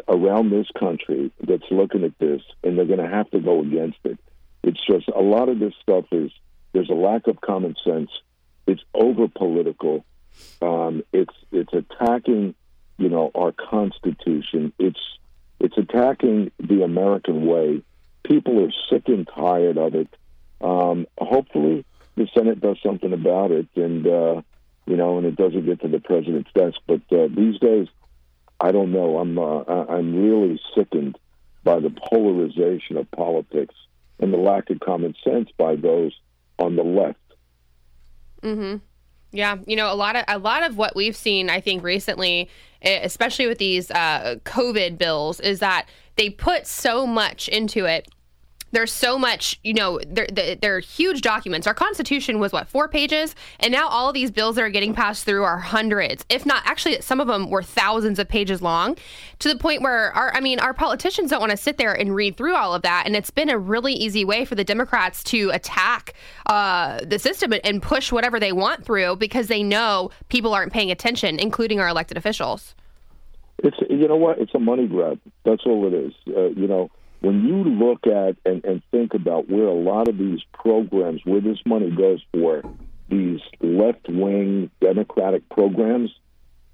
[0.07, 3.99] around this country that's looking at this, and they're going to have to go against
[4.05, 4.17] it.
[4.63, 6.31] It's just a lot of this stuff is
[6.73, 8.09] there's a lack of common sense.
[8.67, 10.05] It's over political.
[10.61, 12.55] Um, it's it's attacking,
[12.97, 14.73] you know, our Constitution.
[14.79, 14.99] It's
[15.59, 17.81] it's attacking the American way.
[18.23, 20.09] People are sick and tired of it.
[20.61, 24.41] Um, hopefully, the Senate does something about it, and uh,
[24.85, 26.79] you know, and it doesn't get to the president's desk.
[26.87, 27.87] But uh, these days,
[28.59, 29.17] I don't know.
[29.19, 31.17] I'm uh, I'm really sickened
[31.63, 33.75] by the polarization of politics
[34.19, 36.13] and the lack of common sense by those
[36.59, 37.19] on the left.
[38.41, 38.77] Mm-hmm.
[39.31, 42.49] Yeah, you know, a lot of a lot of what we've seen, I think, recently,
[42.83, 45.87] especially with these uh, COVID bills, is that
[46.17, 48.07] they put so much into it
[48.73, 51.67] there's so much, you know, they're, huge documents.
[51.67, 53.35] Our Constitution was what, four pages?
[53.59, 56.63] And now all of these bills that are getting passed through are hundreds, if not,
[56.65, 58.97] actually, some of them were thousands of pages long
[59.39, 62.15] to the point where our, I mean, our politicians don't want to sit there and
[62.15, 63.03] read through all of that.
[63.05, 66.13] And it's been a really easy way for the Democrats to attack
[66.47, 70.91] uh, the system and push whatever they want through because they know people aren't paying
[70.91, 72.73] attention, including our elected officials.
[73.59, 74.39] It's, you know what?
[74.39, 75.19] It's a money grab.
[75.45, 76.13] That's all it is.
[76.27, 76.89] Uh, you know,
[77.23, 81.39] when you look at and, and think about where a lot of these programs, where
[81.39, 82.63] this money goes for
[83.07, 86.11] these left wing Democratic programs,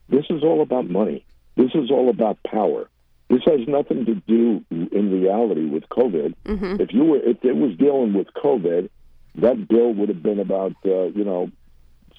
[0.09, 1.23] this is all about money.
[1.55, 2.89] This is all about power.
[3.29, 6.33] This has nothing to do in reality with COVID.
[6.45, 6.81] Mm-hmm.
[6.81, 8.89] If you were, if it was dealing with COVID,
[9.35, 11.51] that bill would have been about uh, you know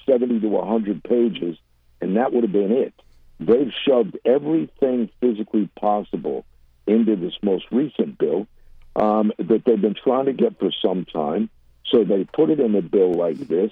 [0.05, 1.57] seventy to hundred pages,
[1.99, 2.93] and that would have been it.
[3.41, 6.45] They've shoved everything physically possible
[6.87, 8.47] into this most recent bill
[8.95, 11.49] um, that they've been trying to get for some time.
[11.85, 13.71] So they put it in a bill like this.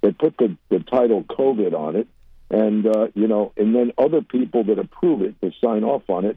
[0.00, 2.08] They put the, the title COVID on it.
[2.50, 6.24] and uh, you know, and then other people that approve it, that sign off on
[6.24, 6.36] it,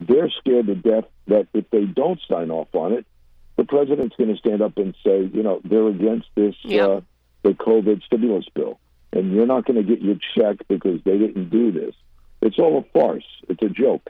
[0.00, 3.06] they're scared to death that if they don't sign off on it,
[3.56, 6.54] the president's going to stand up and say, you know, they're against this
[6.88, 7.00] uh,
[7.42, 8.78] the COVID stimulus bill,
[9.12, 11.94] and you're not going to get your check because they didn't do this.
[12.40, 13.26] It's all a farce.
[13.48, 14.08] It's a joke.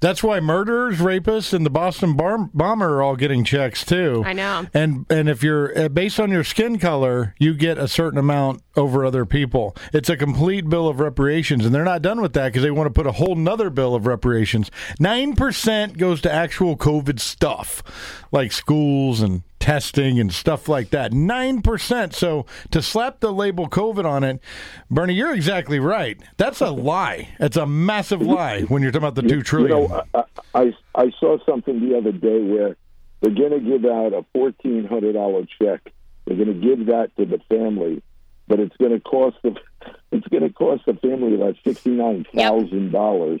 [0.00, 4.24] That's why murderers, rapists, and the Boston bar- bomber are all getting checks too.
[4.26, 4.66] I know.
[4.74, 8.62] And and if you're uh, based on your skin color, you get a certain amount
[8.76, 9.76] over other people.
[9.92, 12.88] It's a complete bill of reparations, and they're not done with that because they want
[12.88, 14.70] to put a whole nother bill of reparations.
[14.98, 21.12] Nine percent goes to actual COVID stuff, like schools and testing and stuff like that.
[21.12, 22.14] Nine percent.
[22.14, 24.40] So to slap the label COVID on it,
[24.90, 26.20] Bernie, you're exactly right.
[26.36, 27.28] That's a lie.
[27.38, 29.82] It's a massive lie when you're talking about the two trillion.
[29.82, 32.76] You know, I, I I saw something the other day where
[33.20, 35.92] they're going to give out a fourteen hundred dollar check.
[36.24, 38.02] They're going to give that to the family,
[38.48, 39.54] but it's going to cost the
[40.10, 43.40] it's going to cost the family about sixty nine thousand dollars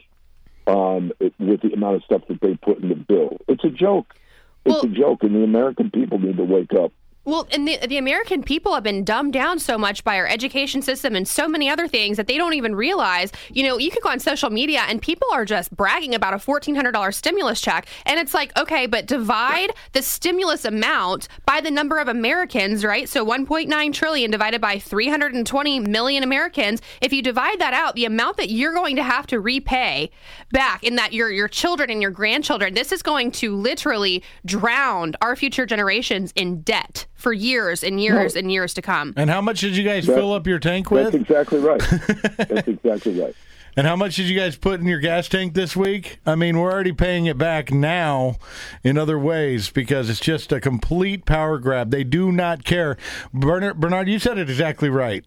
[0.68, 3.38] um, with the amount of stuff that they put in the bill.
[3.48, 4.14] It's a joke.
[4.64, 6.92] It's a joke, and the American people need to wake up.
[7.24, 10.82] Well, and the, the American people have been dumbed down so much by our education
[10.82, 13.30] system and so many other things that they don't even realize.
[13.52, 16.38] You know, you could go on social media and people are just bragging about a
[16.38, 17.86] $1,400 stimulus check.
[18.06, 23.08] And it's like, okay, but divide the stimulus amount by the number of Americans, right?
[23.08, 26.82] So 1.9 trillion divided by 320 million Americans.
[27.00, 30.10] If you divide that out, the amount that you're going to have to repay
[30.50, 35.14] back in that your, your children and your grandchildren, this is going to literally drown
[35.22, 39.14] our future generations in debt for years and years and years to come.
[39.16, 41.04] And how much did you guys That- fill up your tank with?
[41.12, 41.80] That's exactly right.
[42.36, 43.34] That's exactly right.
[43.74, 46.18] And how much did you guys put in your gas tank this week?
[46.26, 48.36] I mean, we're already paying it back now
[48.84, 51.90] in other ways because it's just a complete power grab.
[51.90, 52.98] They do not care.
[53.32, 55.24] Bernard, Bernard you said it exactly right.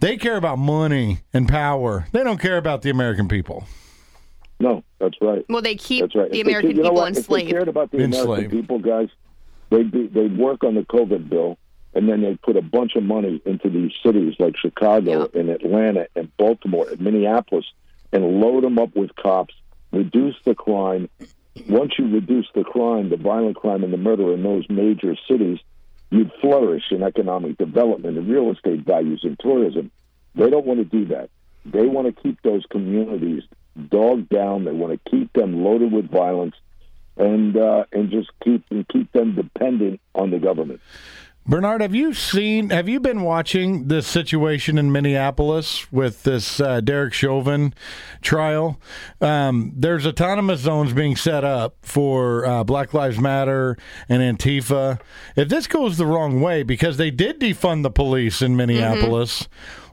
[0.00, 2.06] They care about money and power.
[2.12, 3.64] They don't care about the American people.
[4.60, 5.44] No, that's right.
[5.48, 6.30] Well, they keep That's right.
[6.30, 7.08] the If they- American you know people what?
[7.08, 7.50] If they enslaved.
[7.50, 8.26] cared about the Enslaved.
[8.26, 9.08] American people, guys,
[9.70, 11.58] they'd be, they'd work on the COVID bill,
[11.94, 16.06] and then they'd put a bunch of money into these cities like Chicago and Atlanta
[16.14, 17.66] and Baltimore and Minneapolis,
[18.12, 19.54] and load them up with cops,
[19.92, 21.08] reduce the crime.
[21.68, 25.58] Once you reduce the crime, the violent crime and the murder in those major cities,
[26.10, 29.90] you'd flourish in economic development and real estate values and tourism.
[30.34, 31.30] They don't want to do that.
[31.66, 33.42] They want to keep those communities
[33.90, 34.64] dogged down.
[34.64, 36.54] They want to keep them loaded with violence,
[37.18, 40.80] and uh, and just keep and keep them dependent on the government.
[41.48, 46.82] Bernard, have you seen, have you been watching this situation in Minneapolis with this uh,
[46.82, 47.72] Derek Chauvin
[48.20, 48.78] trial?
[49.22, 53.78] Um, there's autonomous zones being set up for uh, Black Lives Matter
[54.10, 55.00] and Antifa.
[55.36, 59.48] If this goes the wrong way, because they did defund the police in Minneapolis,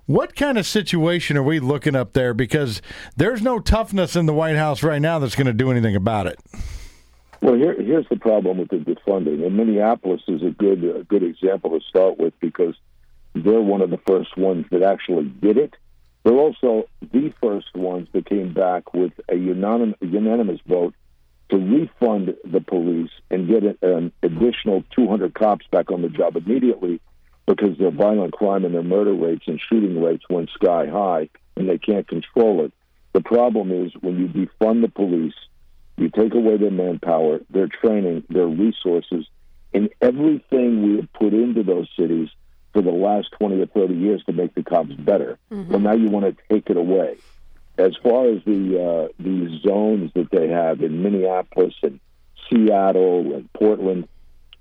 [0.08, 2.34] what kind of situation are we looking up there?
[2.34, 2.82] Because
[3.16, 6.28] there's no toughness in the White House right now that's going to do anything about
[6.28, 6.38] it.
[7.42, 11.24] Well, here, here's the problem with the defunding, and Minneapolis is a good a good
[11.24, 12.76] example to start with because
[13.34, 15.74] they're one of the first ones that actually did it.
[16.24, 20.96] They're also the first ones that came back with a unanimous, unanimous vote
[21.50, 27.00] to refund the police and get an additional 200 cops back on the job immediately
[27.46, 31.70] because their violent crime and their murder rates and shooting rates went sky high and
[31.70, 32.74] they can't control it.
[33.14, 35.36] The problem is when you defund the police,
[35.98, 39.26] you take away their manpower, their training, their resources,
[39.74, 42.30] and everything we have put into those cities
[42.74, 45.38] for the last 20 or 30 years to make the cops better.
[45.70, 47.18] Well, now you want to take it away.
[47.78, 52.00] As far as the uh, the zones that they have in Minneapolis and
[52.50, 54.08] Seattle and Portland,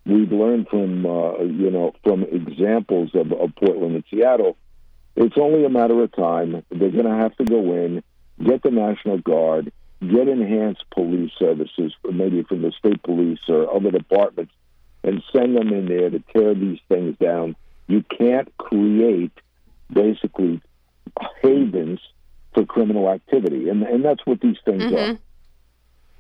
[0.05, 4.57] we've learned from uh, you know from examples of, of Portland and Seattle.
[5.17, 6.65] It's only a matter of time.
[6.71, 8.03] They're going to have to go in,
[8.45, 9.73] get the National Guard,
[10.05, 14.53] get enhanced police services, maybe from the state police or other departments,
[15.03, 17.57] and send them in there to tear these things down.
[17.89, 19.33] You can't create
[19.93, 20.61] basically
[21.43, 22.01] havens
[22.55, 25.13] for criminal activity, and and that's what these things are.
[25.15, 25.19] Mhm.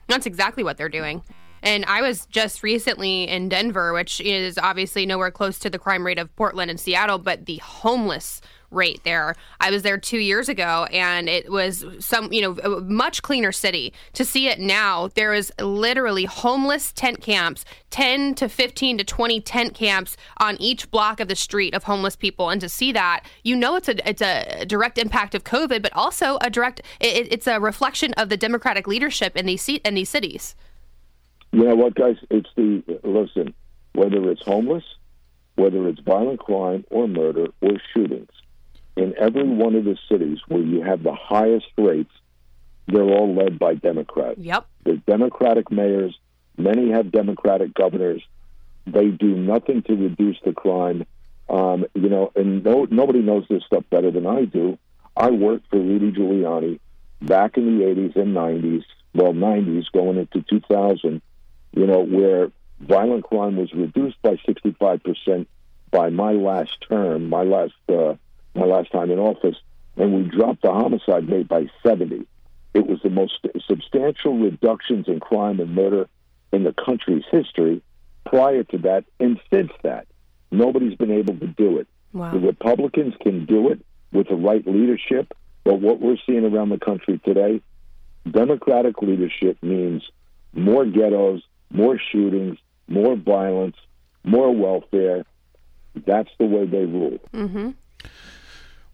[0.08, 1.22] That's exactly what they're doing.
[1.62, 6.04] And I was just recently in Denver, which is obviously nowhere close to the crime
[6.04, 8.42] rate of Portland and Seattle, but the homeless
[8.74, 9.36] rate there.
[9.60, 13.52] I was there two years ago, and it was some, you know, a much cleaner
[13.52, 13.92] city.
[14.14, 19.40] To see it now, there is literally homeless tent camps, 10 to 15 to 20
[19.40, 22.50] tent camps on each block of the street of homeless people.
[22.50, 25.92] And to see that, you know, it's a it's a direct impact of COVID, but
[25.94, 29.94] also a direct it, it's a reflection of the Democratic leadership in these se- in
[29.94, 30.54] these cities.
[31.52, 32.16] You know what, guys?
[32.30, 33.54] It's the listen.
[33.92, 34.82] Whether it's homeless,
[35.54, 38.30] whether it's violent crime or murder or shootings,
[38.96, 42.12] in every one of the cities where you have the highest rates,
[42.86, 44.38] they're all led by Democrats.
[44.38, 44.66] Yep.
[44.84, 46.18] They're Democratic mayors.
[46.56, 48.22] Many have Democratic governors.
[48.86, 51.06] They do nothing to reduce the crime.
[51.48, 54.78] Um, you know, and no, nobody knows this stuff better than I do.
[55.16, 56.80] I worked for Rudy Giuliani
[57.20, 58.84] back in the 80s and 90s,
[59.14, 61.22] well, 90s going into 2000,
[61.72, 65.46] you know, where violent crime was reduced by 65%
[65.90, 68.14] by my last term, my last uh,
[68.54, 69.56] my last time in office,
[69.96, 72.26] and we dropped the homicide rate by 70.
[72.74, 76.08] It was the most substantial reductions in crime and murder
[76.52, 77.82] in the country's history
[78.24, 80.06] prior to that, and since that,
[80.50, 81.86] nobody's been able to do it.
[82.12, 82.32] Wow.
[82.32, 85.34] The Republicans can do it with the right leadership,
[85.64, 87.60] but what we're seeing around the country today,
[88.30, 90.02] Democratic leadership means
[90.52, 93.76] more ghettos, more shootings, more violence,
[94.22, 95.24] more welfare.
[96.06, 97.18] That's the way they rule.
[97.32, 97.70] Mm-hmm.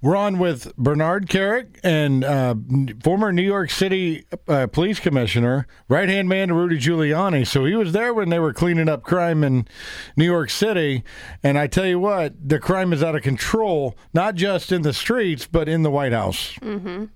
[0.03, 2.55] We're on with Bernard Kerik and uh,
[3.03, 7.47] former New York City uh, police commissioner, right hand man to Rudy Giuliani.
[7.47, 9.69] So he was there when they were cleaning up crime in
[10.17, 11.05] New York City.
[11.43, 14.95] And I tell you what, the crime is out of control, not just in the
[14.95, 16.55] streets, but in the White House.
[16.61, 17.07] Mm-hmm.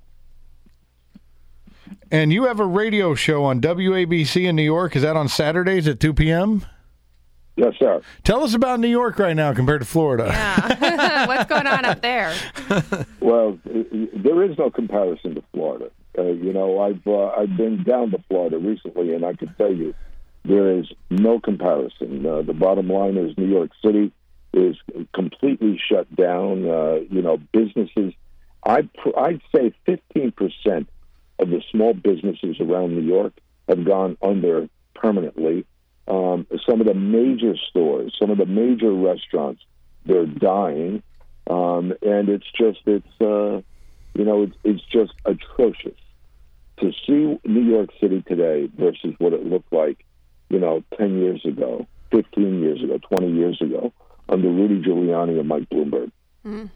[2.11, 4.95] And you have a radio show on WABC in New York.
[4.95, 6.67] Is that on Saturdays at 2 p.m.?
[7.57, 8.03] Yes, sir.
[8.25, 10.25] Tell us about New York right now compared to Florida.
[10.27, 11.27] Yeah.
[11.27, 12.35] What's going on up there?
[13.21, 15.91] Well, there is no comparison to Florida.
[16.19, 19.73] Uh, you know, I've uh, I've been down to Florida recently, and I can tell
[19.73, 19.95] you
[20.45, 22.27] there is no comparison.
[22.27, 24.13] Uh, the bottom line is New York City
[24.53, 24.77] is
[25.15, 26.69] completely shut down.
[26.69, 28.13] Uh, you know, businesses.
[28.63, 30.89] I'd pr- I'd say fifteen percent
[31.39, 33.33] of the small businesses around New York
[33.69, 35.65] have gone under permanently.
[36.07, 39.63] Um, some of the major stores, some of the major restaurants,
[40.05, 41.03] they're dying,
[41.49, 43.63] um, and it's just it's uh,
[44.15, 45.99] you know it's, it's just atrocious
[46.81, 50.05] to see New York City today versus what it looked like,
[50.51, 53.93] you know, ten years ago, fifteen years ago, twenty years ago,
[54.29, 56.11] under Rudy Giuliani and Mike Bloomberg.
[56.45, 56.71] Mm.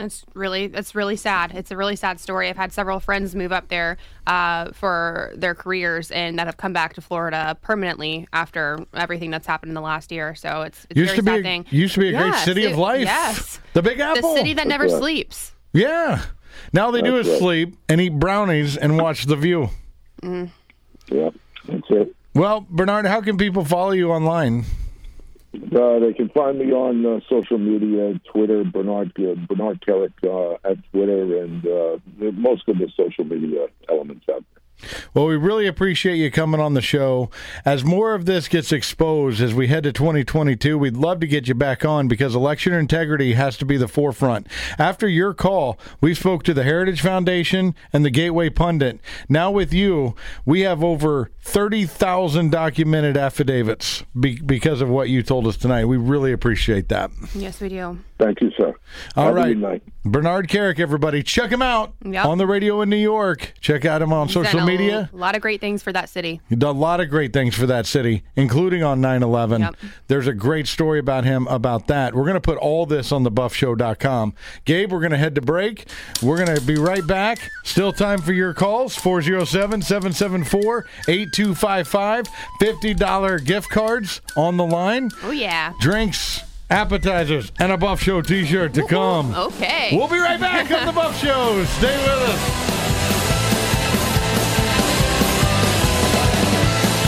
[0.00, 1.52] It's really it's really sad.
[1.54, 2.48] It's a really sad story.
[2.48, 6.72] I've had several friends move up there uh, for their careers and that have come
[6.72, 10.34] back to Florida permanently after everything that's happened in the last year.
[10.34, 11.66] So it's, it's a used very to be sad a, thing.
[11.70, 13.04] used to be a great Yes, city of life.
[13.04, 15.52] Yes, the Big Apple, the city that never sleeps.
[15.72, 16.22] Yeah.
[16.72, 17.38] Now all they do is right.
[17.38, 19.70] sleep and eat brownies and watch The View.
[20.22, 20.50] Mm.
[21.06, 21.30] Yeah,
[21.66, 22.14] that's it.
[22.34, 24.64] Well, Bernard, how can people follow you online?
[25.52, 30.56] Uh, they can find me on uh, social media, Twitter, Bernard uh, Bernard Kerik uh,
[30.68, 31.98] at Twitter, and uh,
[32.32, 34.59] most of the social media elements out there.
[35.14, 37.30] Well, we really appreciate you coming on the show.
[37.64, 41.48] As more of this gets exposed as we head to 2022, we'd love to get
[41.48, 44.46] you back on because election integrity has to be the forefront.
[44.78, 49.00] After your call, we spoke to the Heritage Foundation and the Gateway Pundit.
[49.28, 50.14] Now with you,
[50.44, 55.86] we have over 30,000 documented affidavits be- because of what you told us tonight.
[55.86, 57.10] We really appreciate that.
[57.34, 57.98] Yes, we do.
[58.20, 58.74] Thank you, sir.
[59.16, 59.82] All Have a good night.
[60.04, 61.22] Bernard Kerik, everybody.
[61.22, 62.24] Check him out Yep.
[62.26, 63.54] on the radio in New York.
[63.60, 65.08] Check out him on He's social a media.
[65.12, 66.40] A lot of great things for that city.
[66.48, 69.60] He done a lot of great things for that city, including on 9 11.
[69.62, 69.76] Yep.
[70.08, 72.14] There's a great story about him about that.
[72.14, 74.34] We're going to put all this on thebuffshow.com.
[74.64, 75.86] Gabe, we're going to head to break.
[76.22, 77.38] We're going to be right back.
[77.64, 82.26] Still time for your calls 407 774 8255.
[82.60, 85.10] $50 gift cards on the line.
[85.22, 85.72] Oh yeah.
[85.80, 89.34] Drinks, appetizers, and a Buff Show t shirt to come.
[89.34, 89.90] Okay.
[89.92, 91.64] We'll be right back on the Buff Show.
[91.64, 92.40] Stay with us.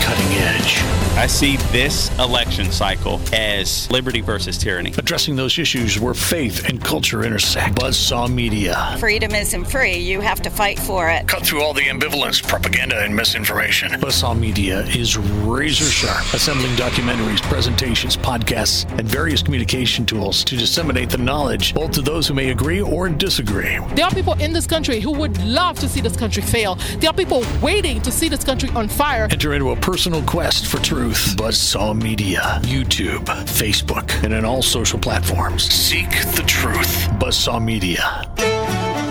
[0.03, 1.02] Cutting edge.
[1.15, 4.91] I see this election cycle as liberty versus tyranny.
[4.97, 7.75] Addressing those issues where faith and culture intersect.
[7.75, 8.95] Buzzsaw Media.
[8.99, 9.95] Freedom isn't free.
[9.95, 11.27] You have to fight for it.
[11.27, 13.91] Cut through all the ambivalence, propaganda, and misinformation.
[14.01, 21.11] Buzzsaw Media is razor sharp, assembling documentaries, presentations, podcasts, and various communication tools to disseminate
[21.11, 23.77] the knowledge both to those who may agree or disagree.
[23.93, 26.73] There are people in this country who would love to see this country fail.
[26.97, 29.27] There are people waiting to see this country on fire.
[29.29, 31.02] Enter into a personal quest for truth.
[31.11, 35.63] Buzzsaw Media, YouTube, Facebook, and in all social platforms.
[35.63, 37.09] Seek the truth.
[37.19, 38.29] Buzzsaw Media.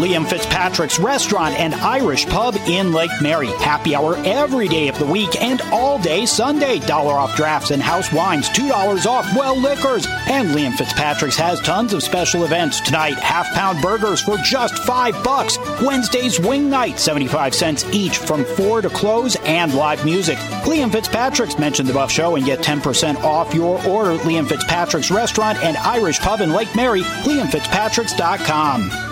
[0.02, 3.48] Liam Fitzpatrick's Restaurant and Irish Pub in Lake Mary.
[3.58, 6.80] Happy hour every day of the week and all day Sunday.
[6.80, 10.06] Dollar off drafts and house wines, $2 off well liquors.
[10.28, 12.80] And Liam Fitzpatrick's has tons of special events.
[12.80, 15.56] Tonight, half pound burgers for just five bucks.
[15.82, 20.38] Wednesday's wing night, 75 cents each from four to close and live music.
[20.64, 24.16] Liam Fitzpatrick's mention the Buff Show and get 10% off your order.
[24.22, 29.11] Liam Fitzpatrick's Restaurant and Irish Pub in Lake Mary, liamfitzpatricks.com.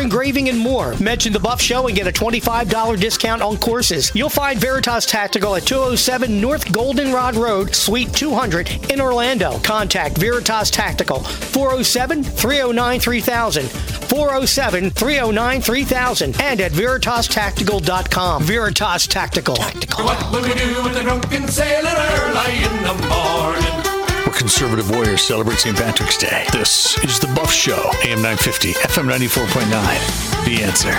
[0.00, 0.94] engraving, and more.
[0.98, 4.12] Mention the Buff Show and get a $25 discount on courses.
[4.14, 9.58] You'll find Veritas Tactical at 207 North Goldenrod Road, Suite 200 in Orlando.
[9.60, 13.68] Contact Veritas Tactical 407 309 3000.
[13.68, 18.42] 407 309 3000 and at veritastactical.com.
[18.42, 19.56] Veritas Tactical.
[19.56, 23.91] What will we do with a drunken sailor early in the morning?
[24.32, 25.76] Where conservative warriors celebrate St.
[25.76, 26.46] Patrick's Day.
[26.52, 30.46] This is The Buff Show, AM 950, FM 94.9.
[30.46, 30.90] The answer.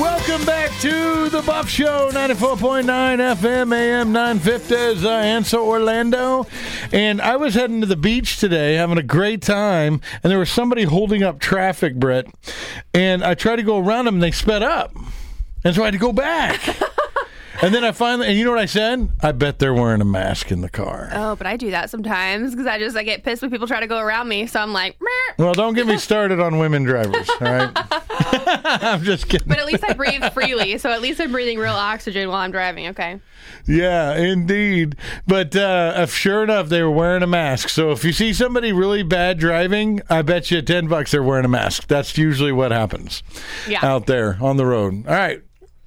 [0.00, 2.84] Welcome back to the Buff Show, 94.9
[3.36, 4.74] FM, AM 950.
[4.74, 6.46] Ziansa, Orlando.
[6.92, 10.50] And I was heading to the beach today, having a great time, and there was
[10.50, 12.26] somebody holding up traffic, Brett.
[12.92, 14.96] And I tried to go around them, and they sped up.
[15.62, 16.60] And so I had to go back.
[17.62, 19.10] and then I finally, and you know what I said?
[19.22, 21.08] I bet they're wearing a mask in the car.
[21.12, 23.80] Oh, but I do that sometimes because I just I get pissed when people try
[23.80, 24.46] to go around me.
[24.46, 27.70] So I'm like, "Meh." Well, don't get me started on women drivers, all right?
[28.64, 29.48] I'm just kidding.
[29.48, 30.78] but at least I breathe freely.
[30.78, 32.88] So at least I'm breathing real oxygen while I'm driving.
[32.88, 33.20] Okay.
[33.66, 34.96] Yeah, indeed.
[35.26, 37.68] But uh, if sure enough, they were wearing a mask.
[37.68, 41.44] So if you see somebody really bad driving, I bet you 10 bucks they're wearing
[41.44, 41.86] a mask.
[41.86, 43.22] That's usually what happens
[43.68, 43.84] Yeah.
[43.84, 45.06] out there on the road.
[45.06, 45.42] All right.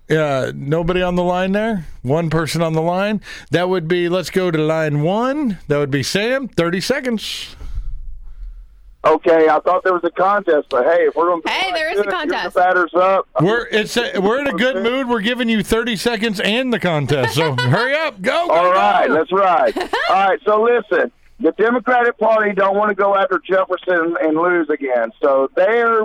[0.10, 1.86] Uh, nobody on the line there?
[2.02, 3.22] One person on the line?
[3.52, 5.60] That would be, let's go to line one.
[5.70, 6.48] That would be Sam.
[6.48, 7.56] 30 seconds.
[9.06, 11.92] Okay, I thought there was a contest, but hey, if we're going to Hey, there
[11.92, 12.56] is a contest.
[12.56, 15.10] batters up, We're it's a, we're in a good mood.
[15.10, 17.36] We're giving you 30 seconds and the contest.
[17.36, 18.22] So hurry up.
[18.22, 19.14] Go, go, All right, go.
[19.14, 19.78] let's ride.
[19.78, 24.70] All right, so listen, the Democratic Party don't want to go after Jefferson and lose
[24.70, 25.12] again.
[25.22, 26.04] So their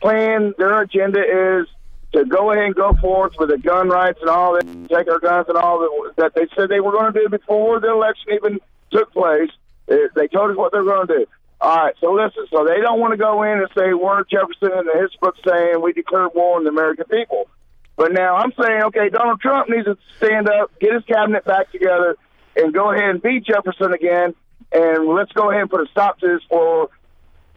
[0.00, 1.66] plan, their agenda is
[2.12, 5.20] to go ahead and go forth with the gun rights and all that, take our
[5.20, 8.32] guns and all that, that they said they were going to do before the election
[8.32, 8.58] even
[8.90, 9.50] took place.
[9.86, 11.26] They told us what they're going to do.
[11.60, 14.70] All right, so listen, so they don't want to go in and say we're Jefferson
[14.72, 17.48] and the book saying we declared war on the American people.
[17.96, 21.70] But now I'm saying, okay, Donald Trump needs to stand up, get his cabinet back
[21.70, 22.16] together,
[22.56, 24.34] and go ahead and beat Jefferson again.
[24.72, 26.88] And let's go ahead and put a stop to this for.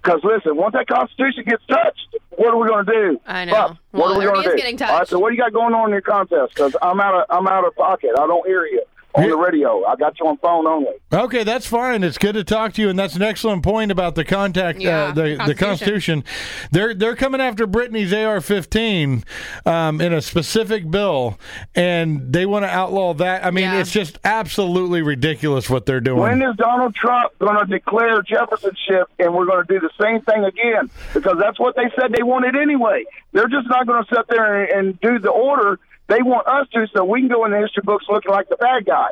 [0.04, 3.22] Because listen, once that Constitution gets touched, what are we going to do?
[3.26, 3.54] I know.
[3.54, 4.58] Well, what are we going to do?
[4.58, 6.54] getting All right, so what do you got going on in your contest?
[6.54, 8.12] Because I'm out of I'm out of pocket.
[8.18, 8.84] I don't hear you
[9.16, 9.86] on the radio.
[9.86, 10.94] I got you on phone only.
[11.12, 12.04] Okay, that's fine.
[12.04, 15.06] It's good to talk to you, and that's an excellent point about the contact, Yeah,
[15.06, 16.24] uh, the the Constitution.
[16.72, 19.24] They're they're coming after Brittany's AR-15
[19.66, 21.40] um, in a specific bill,
[21.76, 23.46] and they want to outlaw that.
[23.46, 26.20] I mean, it's just absolutely ridiculous what they're doing.
[26.20, 30.22] When is Donald Trump going to declare Jeffersonship and we're going to do the same
[30.22, 30.90] thing again?
[31.14, 33.06] Because that's what they said they wanted anyway.
[33.32, 36.68] They're just not going to sit there and, and do the order they want us
[36.74, 39.10] to so we can go in the history books looking like the bad guy,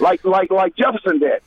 [0.00, 1.42] like like like Jefferson did.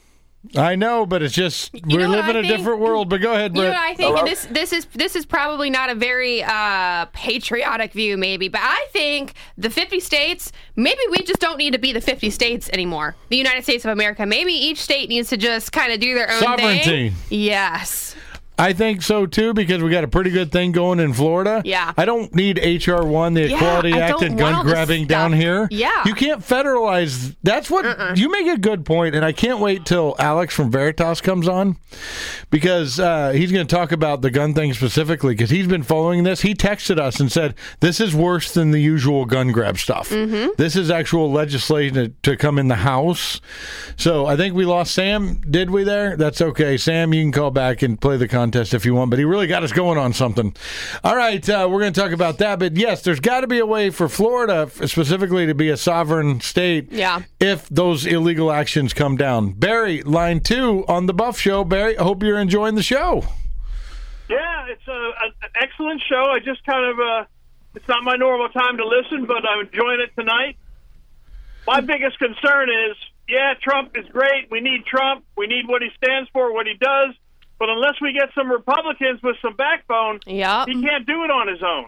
[0.55, 2.57] I know, but it's just we're know what living I a think?
[2.57, 3.09] different world.
[3.09, 4.15] But go ahead, You know I think?
[4.19, 8.61] And this this is this is probably not a very uh, patriotic view, maybe, but
[8.63, 12.69] I think the 50 states maybe we just don't need to be the 50 states
[12.71, 13.15] anymore.
[13.29, 14.23] The United States of America.
[14.27, 17.09] Maybe each state needs to just kind of do their own Sovereignty.
[17.09, 17.13] thing.
[17.31, 18.15] Yes.
[18.57, 21.61] I think so too because we got a pretty good thing going in Florida.
[21.65, 21.93] Yeah.
[21.97, 25.67] I don't need HR one, the Yeah, Equality I Act, and gun grabbing down here.
[25.71, 26.03] Yeah.
[26.05, 27.35] you can't federalize.
[27.43, 31.21] That's what you make a good point, and I can't wait till Alex from Veritas
[31.21, 31.77] comes on
[32.49, 36.23] because uh, he's going to talk about the gun thing specifically because he's been following
[36.23, 36.41] this.
[36.41, 40.09] He texted us and said this is worse than the usual gun grab stuff.
[40.09, 40.51] Mm-hmm.
[40.57, 43.41] This is actual legislation to, to come in the House.
[43.97, 45.41] So I think we lost Sam.
[45.49, 46.15] Did we there?
[46.17, 46.77] That's okay.
[46.77, 49.47] Sam, you can call back and play the contest if you want, but he really
[49.47, 50.55] got us going on something.
[51.03, 52.59] All right, uh, we're going to talk about that.
[52.59, 56.41] But yes, there's got to be a way for Florida specifically to be a sovereign
[56.41, 57.21] state Yeah.
[57.39, 59.53] if those illegal actions come down.
[59.53, 61.63] Barry, line two on the Buff Show.
[61.63, 63.23] Barry, I hope you're enjoying the show.
[64.29, 66.25] Yeah, it's a, a, an excellent show.
[66.31, 67.25] I just kind of, uh,
[67.73, 70.57] it's not my normal time to listen, but I'm enjoying it tonight.
[71.67, 72.95] My biggest concern is,
[73.27, 74.51] yeah, Trump is great.
[74.51, 75.25] We need Trump.
[75.35, 77.15] We need what he stands for, what he does.
[77.57, 80.65] But unless we get some Republicans with some backbone, yeah.
[80.65, 81.85] he can't do it on his own.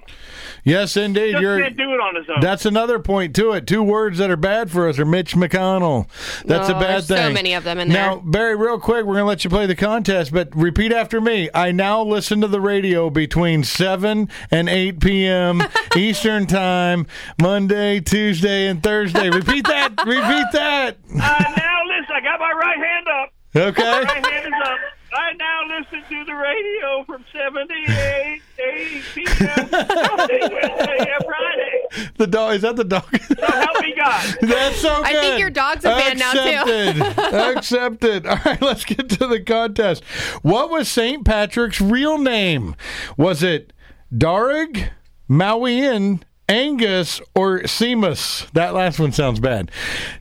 [0.63, 1.33] Yes, indeed.
[1.33, 2.39] Just You're, can't do it on his own.
[2.39, 3.67] That's another point to it.
[3.67, 6.07] Two words that are bad for us are Mitch McConnell.
[6.45, 7.33] That's a Oh, bad there's so thing.
[7.33, 8.23] many of them in now, there.
[8.23, 11.49] Barry, real quick, we're going to let you play the contest, but repeat after me.
[11.53, 15.63] I now listen to the radio between 7 and 8 p.m.
[15.97, 17.07] Eastern Time,
[17.41, 19.29] Monday, Tuesday, and Thursday.
[19.29, 19.89] Repeat that.
[20.05, 20.97] repeat that.
[21.13, 21.17] Uh,
[21.57, 23.33] now listen, I got my right hand up.
[23.55, 23.83] Okay.
[23.83, 24.77] My right hand is up.
[25.17, 29.69] I now listen to the radio from 78, 8 p.m.
[29.71, 32.07] Monday, Wednesday, and Friday.
[32.17, 33.03] The dog is that the dog?
[33.21, 34.37] So help me God.
[34.41, 35.05] That's so good.
[35.05, 36.39] I think your dog's a fan now, too.
[36.39, 37.33] Accepted.
[37.33, 38.27] Accepted.
[38.27, 40.03] All right, let's get to the contest.
[40.43, 41.25] What was St.
[41.25, 42.75] Patrick's real name?
[43.17, 43.73] Was it
[44.13, 44.89] Darig,
[45.27, 48.49] Mauian, Angus, or Seamus?
[48.51, 49.69] That last one sounds bad.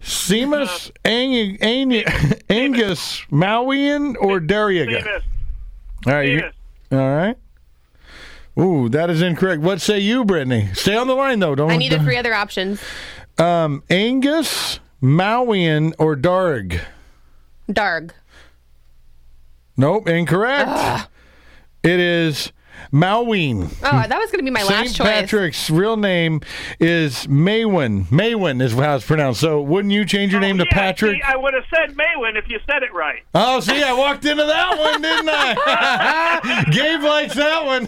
[0.03, 2.05] Seamus, Ang- Ang-
[2.51, 5.03] Angus, Mauian, or Dariaga?
[5.03, 5.23] Seamus.
[6.07, 6.29] All right.
[6.29, 6.51] You,
[6.93, 7.37] all right.
[8.59, 9.61] Ooh, that is incorrect.
[9.63, 10.71] What say you, Brittany?
[10.73, 11.55] Stay on the line though.
[11.55, 11.71] Don't.
[11.71, 12.83] I need the three other options.
[13.39, 16.81] Um, Angus, Mauian, or Darg?
[17.71, 18.15] Darg.
[19.77, 21.09] Nope, incorrect.
[21.83, 22.51] It is
[22.93, 23.73] Mauian.
[23.83, 24.71] Oh, that was going to be my St.
[24.71, 25.07] last choice.
[25.07, 26.41] Patrick's real name
[26.81, 28.07] is Maywin.
[28.07, 29.41] Maywin is how it's pronounced.
[29.41, 31.17] So wouldn't you change your oh, name to Yeah, Patrick?
[31.17, 33.23] see, I would have said Maywin if you said it right.
[33.35, 36.65] Oh, see, I walked into that one, didn't I?
[36.71, 37.85] Gabe likes that one.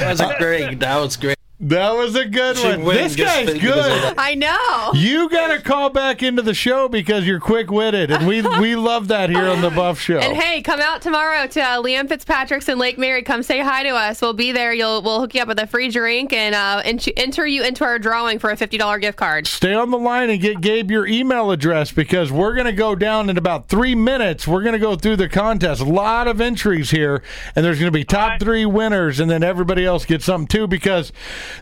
[0.00, 0.80] That was great.
[0.80, 1.38] That was great.
[1.68, 2.84] That was a good She one.
[2.84, 4.02] win This just guy's because of good.
[4.02, 4.14] that.
[4.18, 4.90] I know.
[4.94, 8.76] You got to call back into the show because you're quick witted, and we we
[8.76, 10.18] love that here on the Buff Show.
[10.18, 13.22] And hey, come out tomorrow to uh, Liam Fitzpatrick's in Lake Mary.
[13.22, 14.20] Come say hi to us.
[14.20, 14.74] We'll be there.
[14.74, 17.82] You'll we'll hook you up with a free drink and uh, ent- enter you into
[17.84, 19.46] our drawing for a fifty dollar gift card.
[19.46, 22.94] Stay on the line and get Gabe your email address because we're going to go
[22.94, 24.46] down in about three minutes.
[24.46, 25.80] We're going to go through the contest.
[25.80, 27.22] A lot of entries here,
[27.56, 30.66] and there's going to be top three winners, and then everybody else gets something too
[30.66, 31.10] because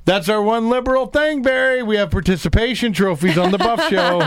[0.05, 1.83] that's our one liberal thing, Barry.
[1.83, 4.21] We have participation trophies on the Buff Show.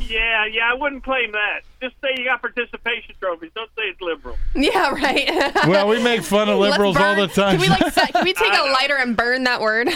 [0.00, 1.60] Yeah, yeah, I wouldn't claim that.
[1.80, 3.50] Just say you got participation trophies.
[3.54, 4.36] Don't say it's liberal.
[4.54, 5.52] Yeah, right.
[5.68, 7.58] Well, we make fun of Let's liberals all the time.
[7.58, 9.88] Can we like can we take a lighter and burn that word?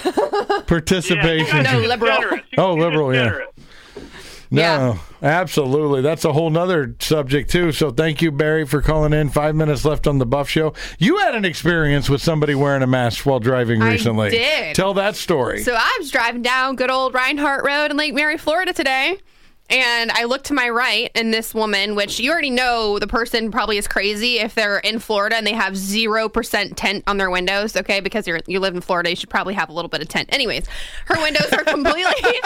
[0.66, 1.62] participation.
[1.62, 2.18] no, liberal.
[2.56, 3.24] Oh, liberal, yeah.
[3.24, 3.48] Generous.
[4.50, 6.00] No, absolutely.
[6.00, 7.72] That's a whole nother subject too.
[7.72, 9.28] So thank you, Barry, for calling in.
[9.28, 10.74] Five minutes left on the Buff Show.
[10.98, 14.30] You had an experience with somebody wearing a mask while driving I recently.
[14.30, 14.74] did.
[14.74, 15.62] Tell that story.
[15.62, 19.18] So I was driving down good old Rinehart Road in Lake Mary, Florida today.
[19.70, 23.50] And I look to my right, and this woman, which you already know the person
[23.50, 27.76] probably is crazy if they're in Florida and they have 0% tint on their windows,
[27.76, 28.00] okay?
[28.00, 30.32] Because you're, you live in Florida, you should probably have a little bit of tint.
[30.32, 30.66] Anyways,
[31.06, 32.02] her windows are completely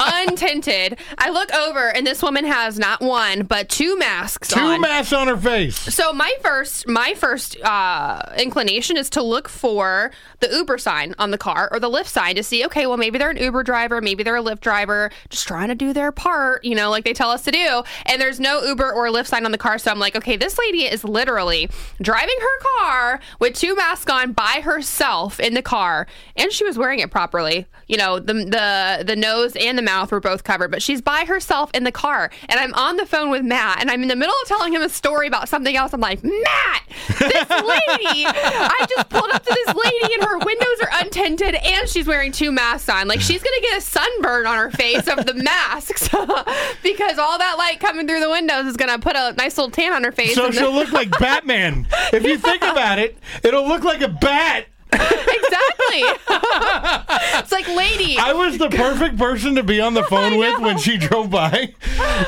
[0.00, 0.98] untinted.
[1.18, 4.80] I look over, and this woman has not one, but two masks Two on.
[4.80, 5.76] masks on her face.
[5.76, 10.10] So my first my first uh, inclination is to look for
[10.40, 13.18] the Uber sign on the car or the Lyft sign to see okay well maybe
[13.18, 16.55] they're an Uber driver maybe they're a Lyft driver just trying to do their part
[16.62, 17.82] you know like they tell us to do.
[18.06, 19.78] And there's no Uber or Lyft sign on the car.
[19.78, 21.68] So I'm like okay this lady is literally
[22.00, 26.06] driving her car with two masks on by herself in the car.
[26.36, 27.66] And she was wearing it properly.
[27.88, 31.24] You know the the the nose and the mouth were both covered but she's by
[31.24, 32.30] herself in the car.
[32.48, 34.82] And I'm on the phone with Matt and I'm in the middle of telling him
[34.82, 35.92] a story about something else.
[35.92, 40.80] I'm like Matt this lady I just pulled up to this lady and her windows
[40.82, 43.08] are untinted and she's wearing two masks on.
[43.08, 46.08] Like she's gonna get a sunburn on her face of the masks
[46.82, 49.92] because all that light coming through the windows is gonna put a nice little tan
[49.92, 51.86] on her face So and she'll look like Batman.
[52.12, 54.66] If you think about it, it'll look like a bat.
[54.92, 56.02] exactly
[57.38, 60.78] it's like lady I was the perfect person to be on the phone with when
[60.78, 61.74] she drove by.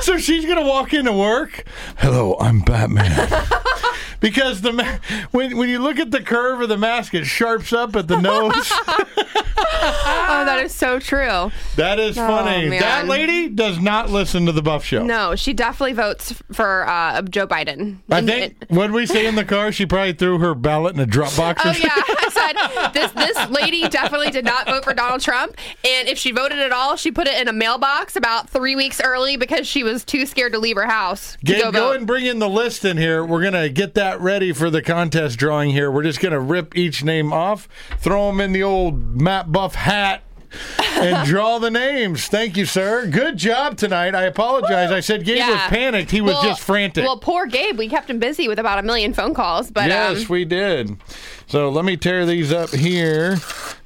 [0.00, 1.64] So she's gonna walk into work.
[1.98, 3.12] Hello, I'm Batman.
[4.20, 4.98] Because the ma-
[5.30, 8.20] when when you look at the curve of the mask, it sharps up at the
[8.20, 8.72] nose.
[9.80, 12.68] oh that is so true that is Oh, funny.
[12.68, 12.80] man.
[12.80, 15.02] that lady does not listen to the Buff Show.
[15.04, 17.98] No, she definitely votes for uh, Joe Biden.
[18.10, 21.06] I think what we say in the car, she probably threw her ballot in a
[21.06, 21.62] drop box.
[21.64, 26.08] Oh yeah, I said this this lady definitely did not vote for Donald Trump, and
[26.08, 29.36] if she voted at all, she put it in a mailbox about three weeks early
[29.36, 32.26] because she was too scared to leave her house to Gabe, go go, and bring
[32.26, 33.24] in the list in here.
[33.24, 35.90] We're going to get that ready for the contest drawing here.
[35.90, 39.74] We're just going to rip each name off, throw them in the old Matt Buff
[39.74, 40.22] hat,
[40.96, 42.26] and draw the names.
[42.26, 43.06] Thank you, sir.
[43.06, 44.14] Good job tonight.
[44.14, 44.90] I apologize.
[44.90, 45.68] I said Gabe was Yeah.
[45.68, 46.10] panicked.
[46.10, 47.04] He was Well- just frantic.
[47.04, 47.78] Well, poor Gabe.
[47.78, 50.96] We kept him busy with about a million phone calls, but yes, um, we did.
[51.46, 53.38] So let me tear these up here.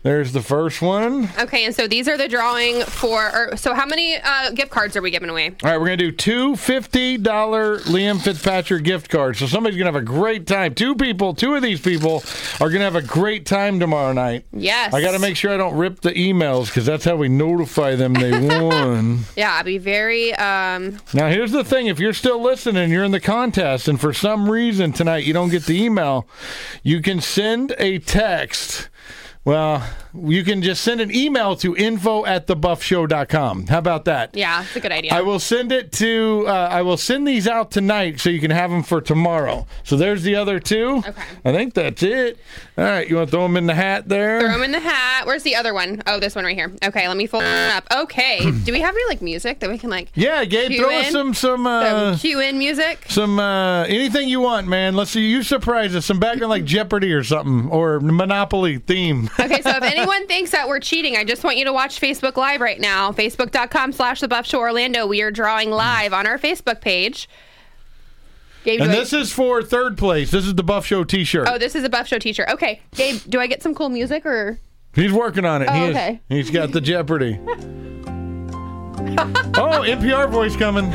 [0.02, 1.28] There's the first one.
[1.38, 1.64] okay.
[1.64, 3.22] And so these are the drawing for.
[3.52, 5.52] Or, so how many uh, gift cards are we giving away?
[5.62, 9.38] All right, we're going to do two $50 Liam Fitzpatrick gift cards.
[9.38, 10.74] So somebody's going to have a great time.
[10.74, 12.24] Two people, two of these people
[12.60, 14.44] are going to have a great time tomorrow night.
[14.52, 14.92] Yes.
[14.92, 16.12] I got to make sure I don't rip the
[16.60, 18.30] because that's how we notify them they
[18.60, 19.20] won.
[19.36, 20.34] Yeah, I'd be very.
[20.34, 24.12] Um, Now, here's the thing if you're still listening, you're in the contest, and for
[24.12, 26.26] some reason tonight you don't get the email,
[26.82, 28.88] you can send a text.
[29.44, 29.82] Well,
[30.14, 33.66] you can just send an email to info at thebuffshow.com.
[33.68, 34.36] How about that?
[34.36, 35.12] yeah, it's a good idea.
[35.14, 36.44] I will send it to.
[36.46, 39.66] Uh, I will send these out tonight so you can have them for tomorrow.
[39.84, 41.02] So there's the other two.
[41.06, 41.22] Okay.
[41.44, 42.38] I think that's it.
[42.76, 44.40] All right, you want to throw them in the hat there?
[44.40, 45.26] Throw them in the hat.
[45.26, 46.02] Where's the other one?
[46.06, 46.72] Oh, this one right here.
[46.84, 47.84] Okay, let me fold it up.
[47.94, 48.50] Okay.
[48.64, 50.08] Do we have any like music that we can like?
[50.14, 51.04] Yeah, Gabe, throw in?
[51.06, 53.04] us some some uh, Some cue in music.
[53.08, 54.94] some uh, anything you want, man.
[54.94, 56.06] Let's see you surprise us.
[56.06, 59.28] Some background like Jeopardy or something or Monopoly theme.
[59.38, 62.36] Okay, so if anyone thinks that we're cheating, I just want you to watch Facebook
[62.36, 63.12] Live right now.
[63.12, 65.06] Facebook.com slash the Buff Show Orlando.
[65.06, 67.28] We are drawing live on our Facebook page.
[68.64, 70.30] Gabe, and do I- this is for third place.
[70.30, 71.48] This is the Buff Show T-shirt.
[71.50, 72.48] Oh, this is a Buff Show t-shirt.
[72.50, 74.58] Okay, Gabe, do I get some cool music or?
[74.94, 75.68] He's working on it.
[75.68, 76.20] Oh, he is- okay.
[76.28, 77.40] He's got the Jeopardy.
[79.04, 80.90] oh, NPR voice coming.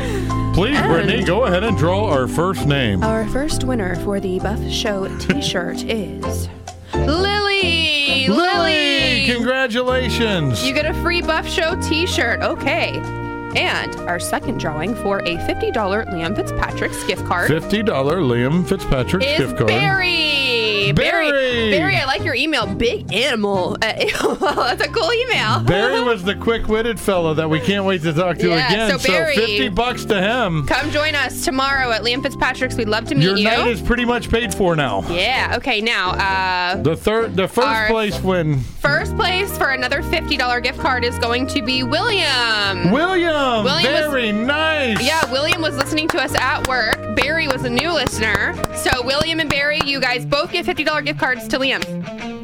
[0.53, 3.03] Please, Brittany, go ahead and draw our first name.
[3.03, 6.47] Our first winner for the Buff Show t-shirt is
[6.95, 8.27] Lily.
[8.27, 8.96] Lily,
[9.33, 10.65] congratulations.
[10.65, 12.41] You get a free Buff Show t-shirt.
[12.41, 13.26] Okay.
[13.57, 19.57] And our second drawing for a $50 Liam Fitzpatrick's gift card $50 Liam Fitzpatrick gift
[19.57, 19.67] card.
[19.67, 20.91] Barry.
[20.93, 21.31] Barry.
[21.31, 21.71] Barry.
[21.71, 22.65] Barry, I like your email.
[22.67, 23.75] Big animal.
[23.81, 23.93] Uh,
[24.67, 25.59] That's a cool email.
[25.61, 28.99] Barry was the quick-witted fellow that we can't wait to talk to Yeah, again.
[28.99, 30.65] so Barry- 50 bucks to him.
[30.67, 32.75] Come join us tomorrow at Liam Fitzpatrick's.
[32.77, 33.43] We'd love to meet Your you.
[33.45, 35.01] night is pretty much paid for now.
[35.09, 35.55] yeah.
[35.57, 35.81] Okay.
[35.81, 38.59] Now, uh, The third, the first place win.
[38.79, 42.91] first place for another $50 gift card is going to be William.
[42.91, 43.33] William,
[43.63, 45.01] William was- very nice.
[45.01, 47.15] Yeah, William was listening to us at work.
[47.15, 48.55] Barry was a new listener.
[48.75, 52.36] So, William and Barry, you guys both get $50 gift cards to Liam.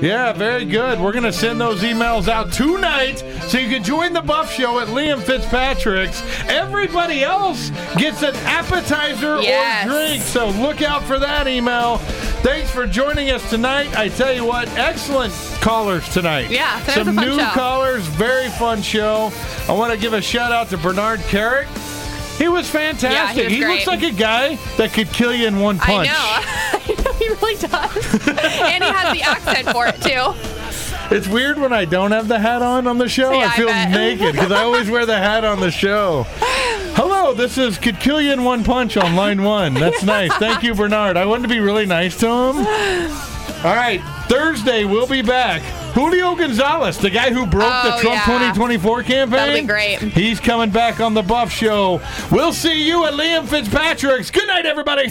[0.00, 1.00] Yeah, very good.
[1.00, 3.18] We're going to send those emails out tonight
[3.48, 6.22] so you can join the Buff Show at Liam Fitzpatrick's.
[6.48, 9.86] Everybody else gets an appetizer Yes.
[9.86, 11.98] or drink, so look out for that email.
[12.42, 13.96] Thanks for joining us tonight.
[13.96, 16.50] I tell you what, excellent callers tonight.
[16.50, 17.50] Yeah, some new show.
[17.52, 19.32] callers, very fun show.
[19.68, 21.66] I want to give a shout out to Bernard Kerik.
[22.38, 23.48] He was fantastic.
[23.48, 26.08] was looks like a guy that could kill you in one punch.
[26.10, 26.96] I know.
[26.96, 28.28] I know he really does.
[28.28, 30.34] and he has the accent for it, too.
[31.14, 33.32] It's weird when I don't have the hat on on the show.
[33.32, 36.24] Yeah, I feel naked because I always wear the hat on the show.
[36.96, 39.74] Hello, this is Could Kill You in One Punch on line one.
[39.74, 40.32] That's nice.
[40.34, 41.16] Thank you, Bernard.
[41.16, 42.56] I wanted to be really nice to him.
[43.64, 45.62] All right, Thursday we'll be back.
[45.94, 48.24] Julio Gonzalez, the guy who broke the Oh, Trump yeah.
[48.52, 49.30] 2024 campaign.
[49.30, 49.98] That'll be great.
[50.00, 52.00] He's coming back on the Buff Show.
[52.32, 54.30] We'll see you at Liam Fitzpatrick's.
[54.32, 55.08] Good night, everybody.